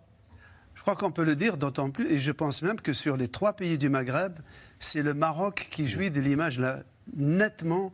[0.76, 3.30] Je crois qu'on peut le dire, d'autant plus, et je pense même que sur les
[3.30, 4.34] trois pays du Maghreb,
[4.80, 6.60] c'est le Maroc qui jouit de l'image
[7.16, 7.92] nettement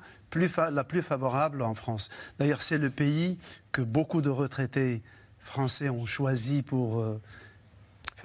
[0.71, 2.09] la plus favorable en France.
[2.39, 3.38] D'ailleurs, c'est le pays
[3.71, 5.01] que beaucoup de retraités
[5.39, 7.21] français ont choisi pour euh,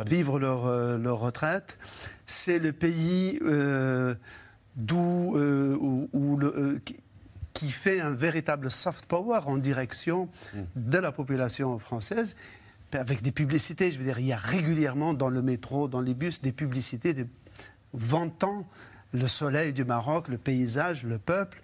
[0.06, 1.78] vivre leur, euh, leur retraite.
[2.26, 4.14] C'est le pays euh,
[4.76, 5.36] d'où,
[6.12, 6.38] où,
[7.52, 10.28] qui fait un véritable soft power en direction
[10.76, 12.36] de la population française
[12.92, 13.92] avec des publicités.
[13.92, 17.12] Je veux dire, il y a régulièrement dans le métro, dans les bus, des publicités
[17.12, 17.26] de
[17.92, 18.66] vantant
[19.12, 21.61] le soleil du Maroc, le paysage, le peuple.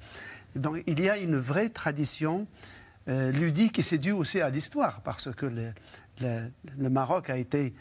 [0.56, 2.46] Donc il y a une vraie tradition
[3.08, 7.74] euh, ludique et c'est dû aussi à l'histoire, parce que le, Maroc a été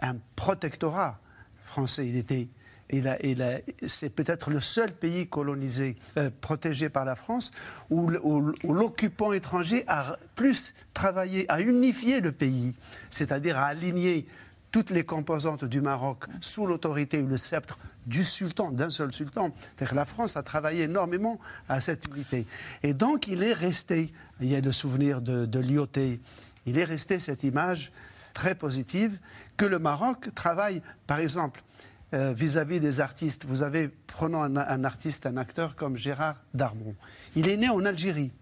[0.00, 1.18] un protectorat
[1.64, 2.06] français.
[2.08, 2.48] Il était,
[3.86, 7.52] c'est peut-être le seul pays colonisé, euh, protégé par la France,
[7.90, 12.74] où, l'occupant étranger a plus travaillé à unifier le pays,
[13.10, 14.26] c'est-à-dire à aligner
[14.70, 19.54] toutes les composantes du Maroc sous l'autorité ou le sceptre du sultan, d'un seul sultan.
[19.76, 22.46] cest la France a travaillé énormément à cette unité.
[22.82, 25.60] Et donc, il est resté, il y a le souvenir de, de
[26.66, 27.92] il est resté cette image
[28.34, 29.18] très positive
[29.56, 31.62] que le Maroc travaille, par exemple,
[32.12, 33.44] euh, vis-à-vis des artistes.
[33.46, 36.94] Vous avez, prenons un, artiste, un acteur comme Gérard Darmon.
[37.36, 38.32] Il est né en Algérie.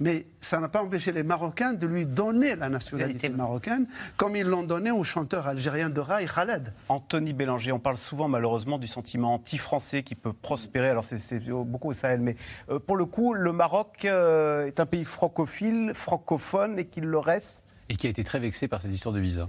[0.00, 3.86] Mais ça n'a pas empêché les Marocains de lui donner la nationalité marocaine,
[4.16, 6.72] comme ils l'ont donné au chanteur algérien de Raï, Khaled.
[6.88, 10.88] Anthony Bélanger, on parle souvent malheureusement du sentiment anti-français qui peut prospérer.
[10.88, 12.36] Alors c'est beaucoup au Sahel, mais
[12.70, 17.18] euh, pour le coup, le Maroc euh, est un pays francophile, francophone et qu'il le
[17.18, 17.76] reste?
[17.88, 19.48] Et qui a été très vexé par cette histoire de visa.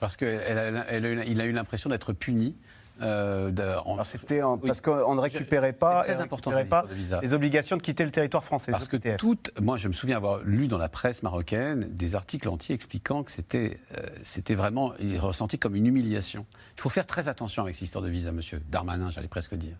[0.00, 2.56] Parce qu'il a eu l'impression d'être puni
[3.00, 3.50] euh,
[4.04, 6.84] c'était parce qu'on ne récupérait pas, très important, pas
[7.22, 8.72] les obligations de quitter le territoire français.
[8.72, 12.48] Parce que toutes, moi je me souviens avoir lu dans la presse marocaine des articles
[12.48, 16.46] entiers expliquant que c'était euh, c'était vraiment ressenti comme une humiliation.
[16.76, 19.76] Il faut faire très attention avec cette histoire de visa, monsieur Darmanin, j'allais presque dire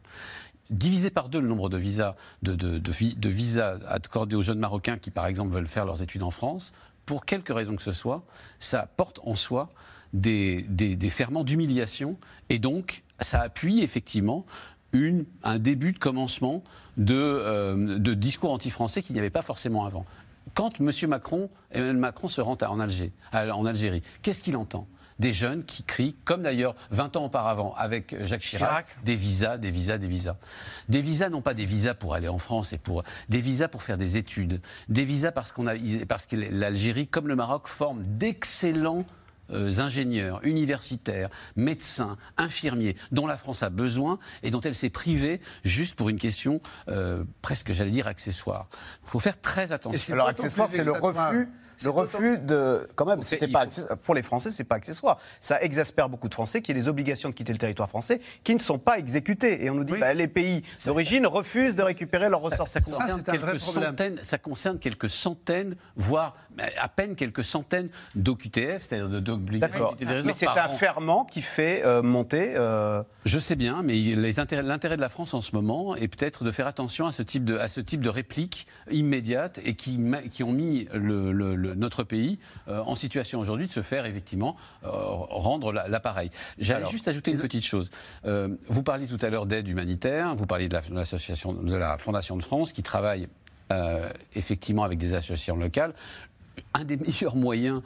[0.70, 4.96] diviser par deux le nombre de visas, de, de, de, visas accordés aux jeunes Marocains
[4.96, 6.72] qui, par exemple, veulent faire leurs études en France,
[7.04, 8.24] pour quelque raison que ce soit,
[8.58, 9.70] ça porte en soi
[10.12, 12.16] des, des ferments d'humiliation
[12.48, 14.44] et donc ça appuie effectivement
[14.92, 16.62] une, un début de commencement
[16.96, 20.04] de, euh, de discours anti-français qu'il n'y avait pas forcément avant.
[20.54, 20.90] Quand M.
[21.08, 24.86] Macron, Emmanuel Macron se rend en, Alger, en Algérie, qu'est-ce qu'il entend?
[25.18, 29.70] Des jeunes qui crient, comme d'ailleurs 20 ans auparavant avec Jacques Chirac, des visas, des
[29.70, 30.36] visas, des visas.
[30.88, 33.82] Des visas, non pas des visas pour aller en France, et pour des visas pour
[33.82, 35.74] faire des études, des visas parce, qu'on a,
[36.08, 39.04] parce que l'Algérie, comme le Maroc, forme d'excellents
[39.50, 45.40] euh, ingénieurs, universitaires, médecins, infirmiers, dont la France a besoin et dont elle s'est privée
[45.64, 48.68] juste pour une question euh, presque, j'allais dire, accessoire.
[49.04, 50.14] Il faut faire très attention.
[50.14, 51.48] Alors, accessoire, c'est le refus
[51.84, 52.86] le refus de.
[52.94, 53.66] Quand même, c'était pas
[54.02, 55.18] pour les Français, c'est pas accessoire.
[55.40, 58.54] Ça exaspère beaucoup de Français qui ont les obligations de quitter le territoire français qui
[58.54, 59.64] ne sont pas exécutées.
[59.64, 62.68] Et on nous dit, bah, les pays d'origine refusent de récupérer leurs ressorts.
[62.68, 66.36] Ça, concerne quelques centaines, ça concerne quelques centaines, voire
[66.78, 69.08] à peine quelques centaines d'OQTF, c'est-à-dire
[70.26, 72.54] Mais c'est un ferment qui fait euh, monter.
[72.56, 76.50] Euh, Je sais bien, mais l'intérêt de la France en ce moment est peut-être de
[76.50, 79.98] faire attention à ce type de, à ce type de répliques immédiates et qui,
[80.30, 81.32] qui ont mis le
[81.74, 86.30] notre pays euh, en situation aujourd'hui de se faire effectivement euh, rendre l'appareil.
[86.58, 87.90] J'allais juste ajouter une petite chose.
[88.24, 92.36] Euh, vous parliez tout à l'heure d'aide humanitaire, vous parliez de l'association de la Fondation
[92.36, 93.28] de France qui travaille
[94.34, 95.94] effectivement avec des associations locales
[96.74, 97.80] un des meilleurs moyens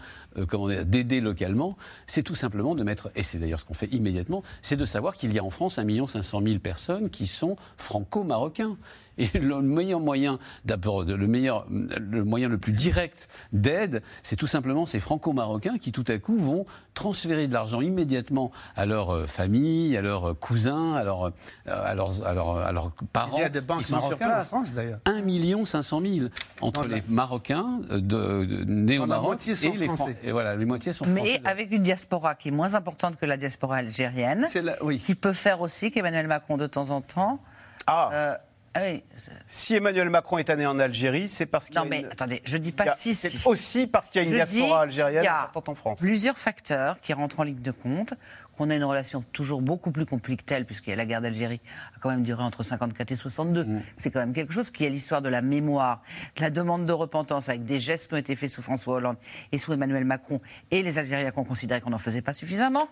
[0.84, 1.76] d'aider localement,
[2.06, 5.16] c'est tout simplement de mettre, et c'est d'ailleurs ce qu'on fait immédiatement, c'est de savoir
[5.16, 8.76] qu'il y a en France 1 500 000 personnes qui sont franco-marocains.
[9.18, 14.46] Et le meilleur moyen, d'abord, le meilleur, le moyen le plus direct d'aide, c'est tout
[14.46, 19.26] simplement ces franco-marocains qui tout à coup vont transférer de l'argent immédiatement à leur euh,
[19.26, 21.30] famille, à leurs euh, cousins, à leurs, euh,
[21.66, 23.38] à leurs, à leurs, parents.
[23.38, 25.00] Il y a des banques marocaines en France d'ailleurs.
[25.04, 26.28] 1 million 500 000
[26.60, 30.16] entre les Marocains de, nés au Maroc et les Français.
[30.26, 33.36] Et voilà, les moitiés sont Mais avec une diaspora qui est moins importante que la
[33.36, 34.46] diaspora algérienne,
[34.98, 37.38] qui peut faire aussi qu'Emmanuel Macron de temps en temps.
[37.86, 38.10] Ah.
[38.12, 38.38] Ah
[39.46, 41.84] si Emmanuel Macron est né en Algérie, c'est parce qu'il y a.
[41.84, 43.14] Non, mais attendez, je dis pas si.
[43.14, 46.00] C'est aussi parce qu'il y a une diaspora algérienne importante en France.
[46.00, 48.12] Plusieurs facteurs qui rentrent en ligne de compte
[48.56, 51.60] qu'on a une relation toujours beaucoup plus compliquée puisque la guerre d'Algérie
[51.94, 53.64] a quand même duré entre 54 et 62.
[53.64, 53.82] Mm.
[53.96, 56.02] C'est quand même quelque chose qui est l'histoire de la mémoire,
[56.36, 59.16] de la demande de repentance avec des gestes qui ont été faits sous François Hollande
[59.52, 60.40] et sous Emmanuel Macron
[60.70, 62.88] et les Algériens qui ont considéré qu'on n'en faisait pas suffisamment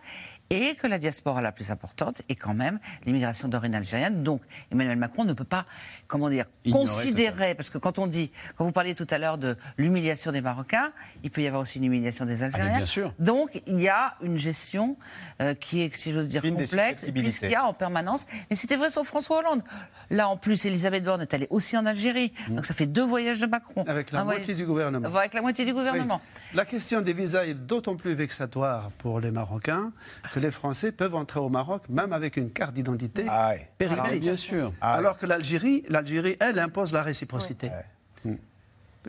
[0.51, 4.23] et que la diaspora la plus importante est quand même l'immigration d'origine algérienne.
[4.23, 5.67] Donc Emmanuel Macron ne peut pas,
[6.07, 9.57] comment dire, considérer, parce que quand on dit, quand vous parliez tout à l'heure de
[9.79, 10.93] l'humiliation des Marocains,
[11.23, 12.77] il peut y avoir aussi une humiliation des ah, Algériens.
[12.77, 13.15] bien sûr.
[13.19, 14.97] Donc il y a une gestion
[15.41, 18.27] euh, qui est, si j'ose dire, complexe, puisqu'il y a en permanence.
[18.51, 19.63] Mais c'était vrai sur François Hollande.
[20.11, 22.33] Là, en plus, Elisabeth Borne est allée aussi en Algérie.
[22.49, 22.55] Mmh.
[22.57, 23.85] Donc ça fait deux voyages de Macron.
[23.87, 25.15] Avec la moitié du gouvernement.
[25.17, 26.21] Avec la moitié du gouvernement.
[26.55, 29.93] La question des visas est d'autant plus vexatoire pour les Marocains
[30.33, 34.23] que les Français peuvent entrer au Maroc même avec une carte d'identité ah périphérique.
[34.23, 34.73] bien sûr.
[34.81, 37.71] Alors que l'Algérie, l'Algérie, elle impose la réciprocité.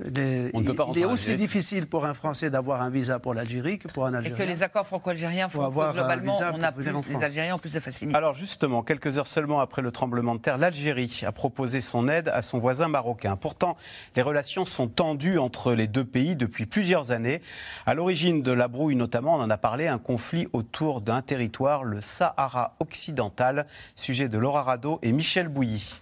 [0.03, 4.13] Il est aussi difficile pour un Français d'avoir un visa pour l'Algérie que pour un
[4.13, 4.37] Algérien.
[4.37, 7.73] Et que les accords franco-algériens font que globalement, on a plus, les Algériens ont plus
[7.73, 8.15] de facilité.
[8.15, 12.29] Alors justement, quelques heures seulement après le tremblement de terre, l'Algérie a proposé son aide
[12.29, 13.35] à son voisin marocain.
[13.35, 13.77] Pourtant,
[14.15, 17.41] les relations sont tendues entre les deux pays depuis plusieurs années.
[17.85, 21.83] À l'origine de la brouille notamment, on en a parlé, un conflit autour d'un territoire,
[21.83, 23.65] le Sahara occidental,
[23.95, 26.01] sujet de Laura Rado et Michel Bouilly.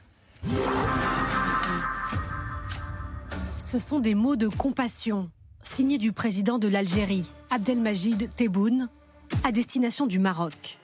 [3.73, 5.31] Ce sont des mots de compassion,
[5.63, 8.87] signés du président de l'Algérie, Abdelmajid Tebboune,
[9.43, 10.77] à destination du Maroc.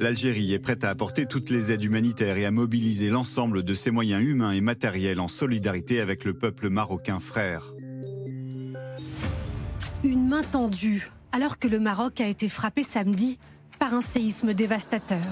[0.00, 3.90] L'Algérie est prête à apporter toutes les aides humanitaires et à mobiliser l'ensemble de ses
[3.90, 7.72] moyens humains et matériels en solidarité avec le peuple marocain frère.
[10.04, 13.38] Une main tendue alors que le Maroc a été frappé samedi
[13.78, 15.24] par un séisme dévastateur.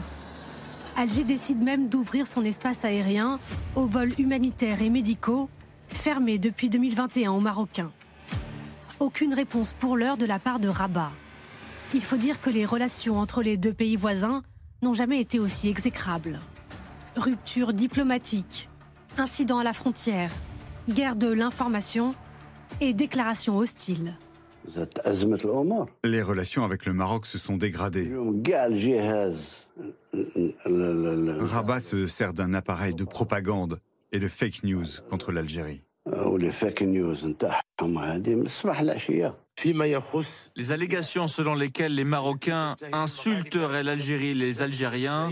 [0.97, 3.39] Alger décide même d'ouvrir son espace aérien
[3.77, 5.51] aux vols humanitaires et médicaux,
[5.89, 7.93] fermé depuis 2021 aux Marocains.
[9.01, 11.13] Aucune réponse pour l'heure de la part de Rabat.
[11.95, 14.43] Il faut dire que les relations entre les deux pays voisins
[14.83, 16.39] n'ont jamais été aussi exécrables.
[17.17, 18.69] Rupture diplomatique,
[19.17, 20.31] incidents à la frontière,
[20.89, 22.15] guerre de l'information
[22.81, 24.15] et déclarations hostiles.
[26.05, 28.13] Les relations avec le Maroc se sont dégradées.
[31.41, 33.81] Rabat se sert d'un appareil de propagande
[34.13, 35.83] et de fake news contre l'Algérie.
[40.57, 45.31] Les allégations selon lesquelles les Marocains insulteraient l'Algérie et les Algériens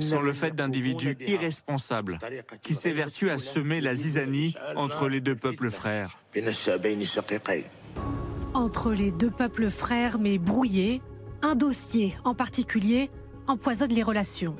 [0.00, 2.18] sont le fait d'individus irresponsables
[2.62, 6.18] qui s'évertuent à semer la zizanie entre les deux peuples frères.
[8.54, 11.02] Entre les deux peuples frères mais brouillés,
[11.42, 13.10] un dossier en particulier
[13.46, 14.56] empoisonne les relations.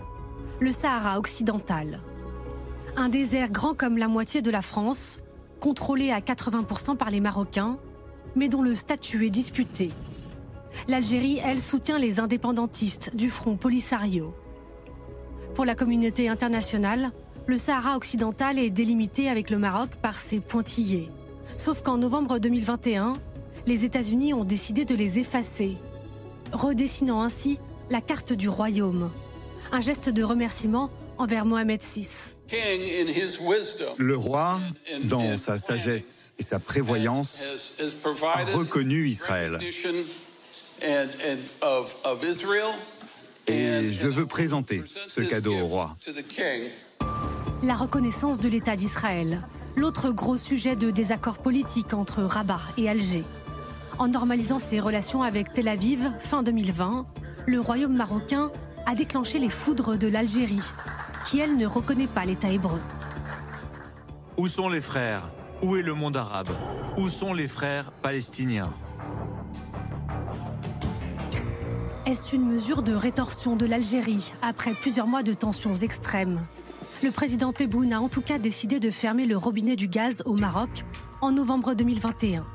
[0.59, 2.01] Le Sahara occidental.
[2.97, 5.21] Un désert grand comme la moitié de la France,
[5.61, 7.77] contrôlé à 80% par les Marocains,
[8.35, 9.91] mais dont le statut est disputé.
[10.89, 14.35] L'Algérie, elle, soutient les indépendantistes du Front Polisario.
[15.55, 17.11] Pour la communauté internationale,
[17.47, 21.11] le Sahara occidental est délimité avec le Maroc par ses pointillés.
[21.59, 23.19] Sauf qu'en novembre 2021,
[23.67, 25.77] les États-Unis ont décidé de les effacer,
[26.53, 27.59] redessinant ainsi
[27.91, 29.11] la carte du royaume.
[29.73, 32.09] Un geste de remerciement envers Mohamed VI.
[33.99, 34.61] Le roi,
[35.05, 37.43] dans sa sagesse et sa prévoyance,
[38.23, 39.59] a reconnu Israël.
[43.49, 45.97] Et je veux présenter ce cadeau au roi.
[47.63, 49.41] La reconnaissance de l'État d'Israël,
[49.77, 53.25] l'autre gros sujet de désaccord politique entre Rabat et Alger.
[53.99, 57.07] En normalisant ses relations avec Tel Aviv fin 2020,
[57.47, 58.51] le royaume marocain
[58.87, 60.63] a déclenché les foudres de l'Algérie,
[61.27, 62.81] qui elle ne reconnaît pas l'État hébreu.
[64.37, 65.29] Où sont les frères?
[65.63, 66.51] Où est le monde arabe?
[66.97, 68.73] Où sont les frères palestiniens?
[72.07, 76.41] Est-ce une mesure de rétorsion de l'Algérie après plusieurs mois de tensions extrêmes?
[77.03, 80.35] Le président Tebboune a en tout cas décidé de fermer le robinet du gaz au
[80.35, 80.85] Maroc
[81.21, 82.47] en novembre 2021.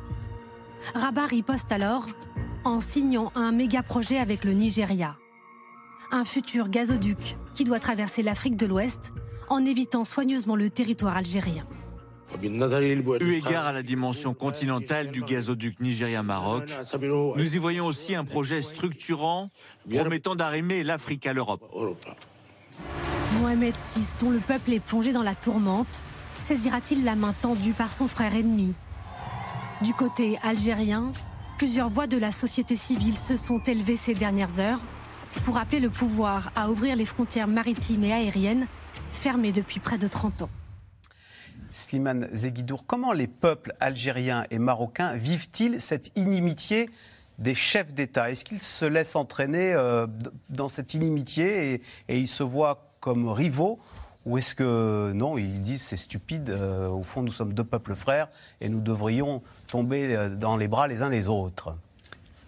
[0.96, 2.06] Rabat riposte alors
[2.64, 5.18] en signant un méga projet avec le Nigeria.
[6.14, 9.14] Un futur gazoduc qui doit traverser l'Afrique de l'Ouest
[9.48, 11.66] en évitant soigneusement le territoire algérien.
[12.42, 16.70] Eu égard à la dimension continentale du gazoduc Nigeria-Maroc,
[17.02, 19.50] nous y voyons aussi un projet structurant
[19.90, 21.64] promettant d'arrimer l'Afrique à l'Europe.
[23.40, 26.02] Mohamed VI, dont le peuple est plongé dans la tourmente,
[26.40, 28.74] saisira-t-il la main tendue par son frère ennemi?
[29.82, 31.12] Du côté algérien,
[31.58, 34.80] plusieurs voix de la société civile se sont élevées ces dernières heures
[35.46, 38.68] pour appeler le pouvoir à ouvrir les frontières maritimes et aériennes
[39.12, 40.50] fermées depuis près de 30 ans.
[41.72, 46.90] Slimane Zeguidour, comment les peuples algériens et marocains vivent-ils cette inimitié
[47.40, 48.30] des chefs d'État?
[48.30, 50.06] Est-ce qu'ils se laissent entraîner euh,
[50.50, 53.80] dans cette inimitié et, ils se voient comme rivaux?
[54.26, 57.96] Ou est-ce que non, ils disent c'est stupide, euh, au fond nous sommes deux peuples
[57.96, 58.28] frères
[58.60, 61.76] et nous devrions tomber euh, dans les bras les uns les autres?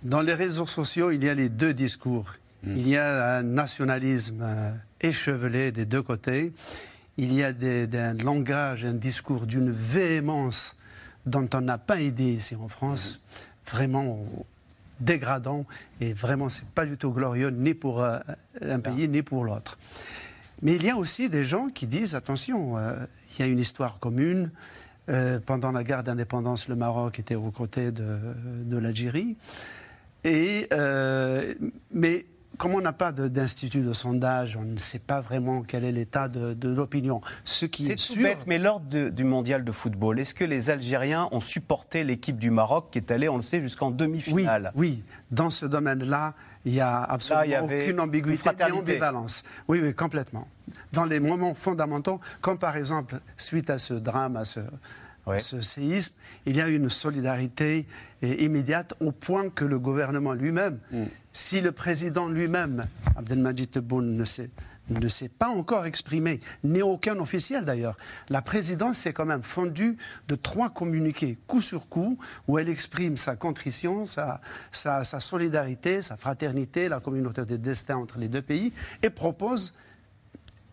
[0.04, 2.34] Dans les réseaux sociaux, il y a les deux discours.
[2.64, 2.78] Hmm.
[2.78, 4.45] Il y a un nationalisme
[5.01, 6.53] échevelé des deux côtés
[7.18, 10.76] il y a un langage, un discours d'une véhémence
[11.26, 13.22] dont on n'a pas idée ici en France,
[13.68, 14.26] vraiment
[14.99, 15.66] dégradant
[16.01, 18.20] et vraiment c'est pas du tout glorieux ni pour euh,
[18.61, 19.78] un pays ni pour l'autre.
[20.61, 22.95] Mais il y a aussi des gens qui disent attention, euh,
[23.32, 24.51] il y a une histoire commune.
[25.09, 28.18] Euh, pendant la guerre d'indépendance, le Maroc était aux côtés de,
[28.64, 29.36] de l'Algérie.
[30.24, 30.70] Et,
[31.91, 32.26] mais
[32.58, 36.28] comme on n'a pas d'institut de, sondage, on ne sait pas vraiment quel est l'état
[36.28, 37.22] de, l'opinion.
[37.43, 41.30] Ce qui est, tout bête, mais lors du mondial de football, est-ce que les Algériens
[41.32, 45.49] ont supporté l'équipe du Maroc qui est allée, on le sait, jusqu'en demi-finale oui, dans
[45.49, 46.34] ce domaine-là,
[46.66, 49.43] il n'y a absolument aucune ambiguïté et ambivalence.
[49.68, 50.47] Oui, oui, complètement.
[50.93, 54.62] Dans les moments fondamentaux, comme par exemple, suite à ce drame, à ce,
[55.38, 56.14] ce séisme,
[56.45, 57.86] il y a une solidarité
[58.22, 61.04] immédiate au point que le gouvernement lui-même, mm.
[61.34, 62.86] Si le président lui-même,
[63.18, 67.98] Abdelmajid Tebboune, ne s'est pas encore exprimé, ni aucun officiel d'ailleurs.
[68.30, 73.18] La présidence s'est quand même fondue de trois communiqués, coup sur coup, où elle exprime
[73.18, 78.72] sa contrition, sa, sa solidarité, sa fraternité, la communauté des destins entre les deux pays,
[79.02, 79.74] et propose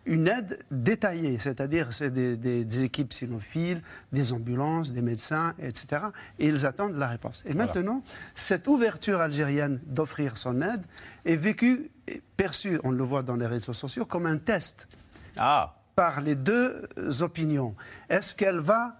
[0.05, 3.81] une aide détaillée, c'est-à-dire c'est des, équipes sinophiles,
[4.11, 6.03] des ambulances, des médecins, etc.
[6.39, 7.43] Et ils attendent la réponse.
[7.45, 8.01] Et maintenant,
[8.35, 10.81] cette ouverture algérienne d'offrir son aide
[11.25, 11.91] est vécue,
[12.35, 14.87] perçue, on le voit dans les réseaux sociaux, comme un test
[15.37, 15.75] ah.
[15.95, 16.87] par les deux
[17.21, 17.75] opinions.
[18.09, 18.97] Est-ce qu'elle va,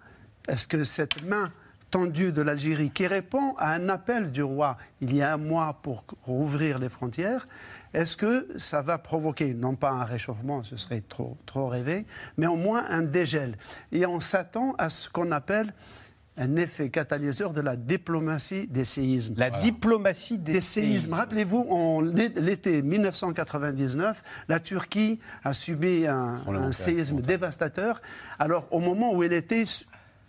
[0.48, 1.52] est-ce que cette main
[1.92, 5.78] tendue de l'Algérie, qui répond à un appel du roi il y a un mois
[5.84, 7.48] pour rouvrir les frontières,
[7.94, 12.06] est-ce que ça va provoquer, non pas un réchauffement, ce serait trop, trop rêvé,
[12.38, 13.58] mais au moins un dégel?
[13.92, 15.74] Et on s'attend à ce qu'on appelle
[16.38, 19.36] un effet catalyseur de la diplomatie des séismes.
[19.38, 21.14] La diplomatie des, séismes.
[21.14, 22.02] Rappelez-vous,
[22.38, 28.02] l'été 1999, la Turquie a subi un, un séisme dévastateur.
[28.40, 29.66] Alors, au moment où elle était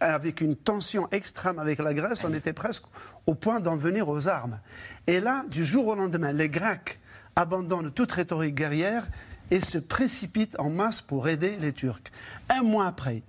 [0.00, 2.84] avec une tension extrême avec la Grèce, on était presque
[3.26, 4.58] au point d'en venir aux armes.
[5.06, 6.98] Et là, du jour au lendemain, les Grecs
[7.36, 9.06] abandonne toute rhétorique guerrière
[9.50, 12.02] et se précipite en masse pour aider les Turcs.
[12.48, 13.22] Un mois après,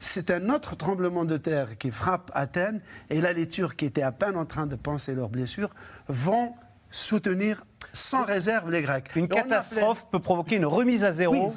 [0.00, 2.80] c'est un autre tremblement de terre qui frappe Athènes,
[3.10, 5.70] et là les Turcs, qui étaient à peine en train de penser leurs blessures,
[6.08, 6.54] vont
[6.90, 9.10] soutenir sans réserve les Grecs.
[9.14, 11.52] Une catastrophe peut provoquer une remise à zéro.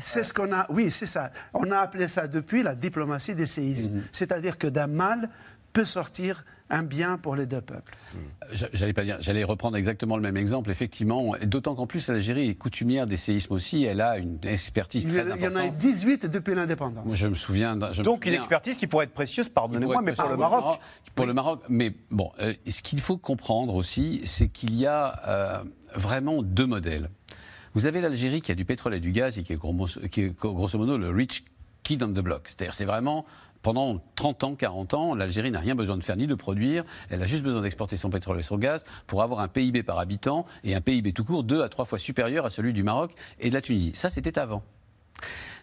[0.00, 0.66] c'est ce qu'on a.
[0.70, 1.30] Oui, c'est ça.
[1.52, 3.96] On a appelé ça depuis la diplomatie des séismes.
[3.96, 4.02] Mhm.
[4.12, 5.28] C'est-à-dire que d'un mal
[5.72, 7.94] peut sortir un bien pour les deux peuples.
[8.72, 12.54] J'allais pas dire, j'allais reprendre exactement le même exemple, effectivement, d'autant qu'en plus l'Algérie est
[12.54, 15.38] coutumière des séismes aussi, elle a une expertise très importante.
[15.40, 17.14] Il y en a 18 depuis l'indépendance.
[17.14, 17.76] Je me souviens.
[17.76, 20.80] Donc une expertise qui pourrait être précieuse, pardonnez-moi, mais pour le Maroc.
[21.14, 25.20] Pour le Maroc, mais bon, euh, ce qu'il faut comprendre aussi, c'est qu'il y a
[25.28, 27.10] euh, vraiment deux modèles.
[27.74, 30.36] Vous avez l'Algérie qui a du pétrole et du gaz et qui est, qui est
[30.36, 31.44] grosso modo le rich
[31.82, 32.48] kid on the block.
[32.48, 33.26] C'est-à-dire, c'est vraiment
[33.64, 37.22] pendant 30 ans, 40 ans, l'Algérie n'a rien besoin de faire ni de produire, elle
[37.22, 40.44] a juste besoin d'exporter son pétrole et son gaz pour avoir un PIB par habitant
[40.64, 43.48] et un PIB tout court deux à trois fois supérieur à celui du Maroc et
[43.48, 43.92] de la Tunisie.
[43.94, 44.62] Ça, c'était avant.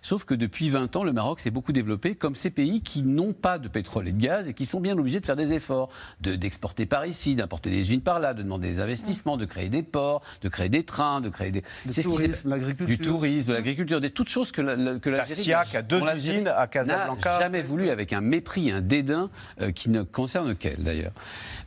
[0.02, 3.34] Sauf que depuis 20 ans, le Maroc s'est beaucoup développé comme ces pays qui n'ont
[3.34, 5.89] pas de pétrole et de gaz et qui sont bien obligés de faire des efforts,
[6.20, 9.84] d'exporter par ici, d'importer des usines par là, de demander des investissements, de créer des
[9.84, 11.64] ports, de créer des trains, de créer des...
[11.86, 12.86] Du tourisme, l'agriculture.
[12.88, 16.47] Du tourisme, de l'agriculture, des toutes choses que, la, que la SIAC a deux usines
[16.47, 17.34] à Casablanca.
[17.34, 19.30] n'a jamais voulu avec un mépris, un dédain
[19.60, 21.14] euh, qui ne concerne qu'elle d'ailleurs.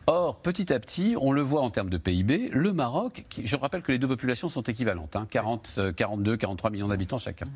[0.07, 3.81] Or, petit à petit, on le voit en termes de PIB, le Maroc, je rappelle
[3.81, 7.47] que les deux populations sont équivalentes, 40, 42, 43 millions d'habitants chacun.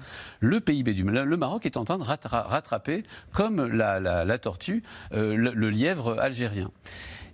[0.40, 3.02] Le PIB du le Maroc est en train de rattraper,
[3.32, 4.82] comme la, tortue,
[5.14, 6.70] euh, le, lièvre algérien.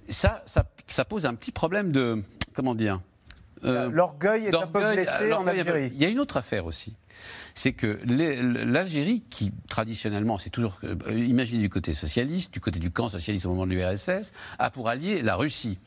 [0.09, 2.22] Ça, ça, pose un petit problème de,
[2.55, 3.01] comment dire
[3.64, 5.91] euh, L'orgueil est un peu blessé en Algérie.
[5.93, 6.95] Il y a une autre affaire aussi
[7.55, 12.91] c'est que l'Algérie, qui traditionnellement, c'est toujours euh, imaginé du côté socialiste, du côté du
[12.91, 15.78] camp socialiste au moment de l'URSS, a pour allié la Russie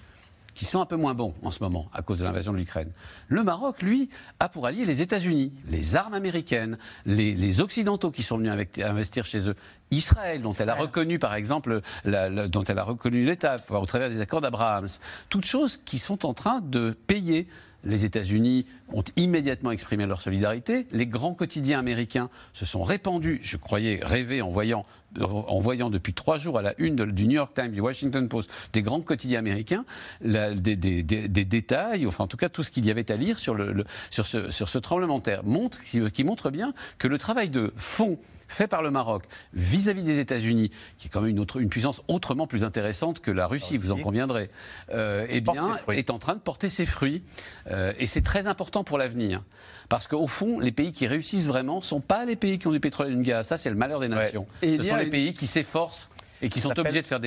[0.58, 2.90] qui sont un peu moins bons en ce moment à cause de l'invasion de l'Ukraine.
[3.28, 8.40] Le Maroc, lui, a pour allié les États-Unis, les armes américaines, les, Occidentaux qui sont
[8.40, 8.52] venus
[8.84, 9.56] investir chez eux,
[9.92, 14.20] Israël, dont elle a reconnu, par exemple, dont elle a reconnu l'État au travers des
[14.20, 14.88] accords d'Abraham.
[15.30, 17.48] Toutes choses qui sont en train de payer
[17.84, 20.88] les États-Unis ont immédiatement exprimé leur solidarité.
[20.92, 24.86] Les grands quotidiens américains se sont répandus, je croyais rêver en voyant,
[25.22, 28.50] en voyant depuis trois jours à la une du New York Times, du Washington Post,
[28.74, 29.86] des grands quotidiens américains,
[30.22, 33.86] des, détails, enfin en tout cas tout ce qu'il y avait à lire sur, le,
[34.10, 37.74] sur, ce, sur ce tremblement de terre, montre, qui montre bien que le travail de
[37.76, 39.24] fond fait par le Maroc
[39.54, 43.32] vis-à-vis des États-Unis, qui est quand même une, autre, une, puissance autrement plus intéressante que
[43.32, 44.50] la Russie, vous en conviendrez,
[44.94, 47.24] euh, eh bien, est en train de porter ses fruits.
[47.70, 49.44] Euh, et c'est très important pour l'avenir.
[49.90, 52.72] Parce qu'au fond, les pays qui réussissent vraiment ne sont pas les pays qui ont
[52.72, 53.48] du pétrole et du gaz.
[53.48, 54.48] Ça, c'est le malheur des nations.
[54.62, 56.10] Ce sont les pays qui s'efforcent
[56.42, 57.20] et qui sont obligés de faire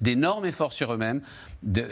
[0.00, 1.20] d'énormes efforts sur eux-mêmes,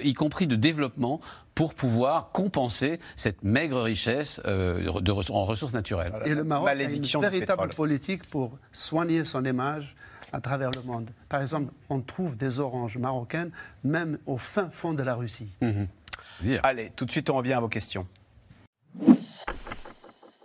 [0.02, 1.20] y compris de développement,
[1.54, 4.88] pour pouvoir compenser cette maigre richesse euh,
[5.30, 6.12] en ressources naturelles.
[6.24, 9.96] Et le Maroc a une véritable politique pour soigner son image
[10.32, 11.10] à travers le monde.
[11.28, 13.50] Par exemple, on trouve des oranges marocaines
[13.82, 15.48] même au fin fond de la Russie.
[15.60, 15.88] Mhm.
[16.62, 18.06] Allez, tout de suite, on revient à vos questions.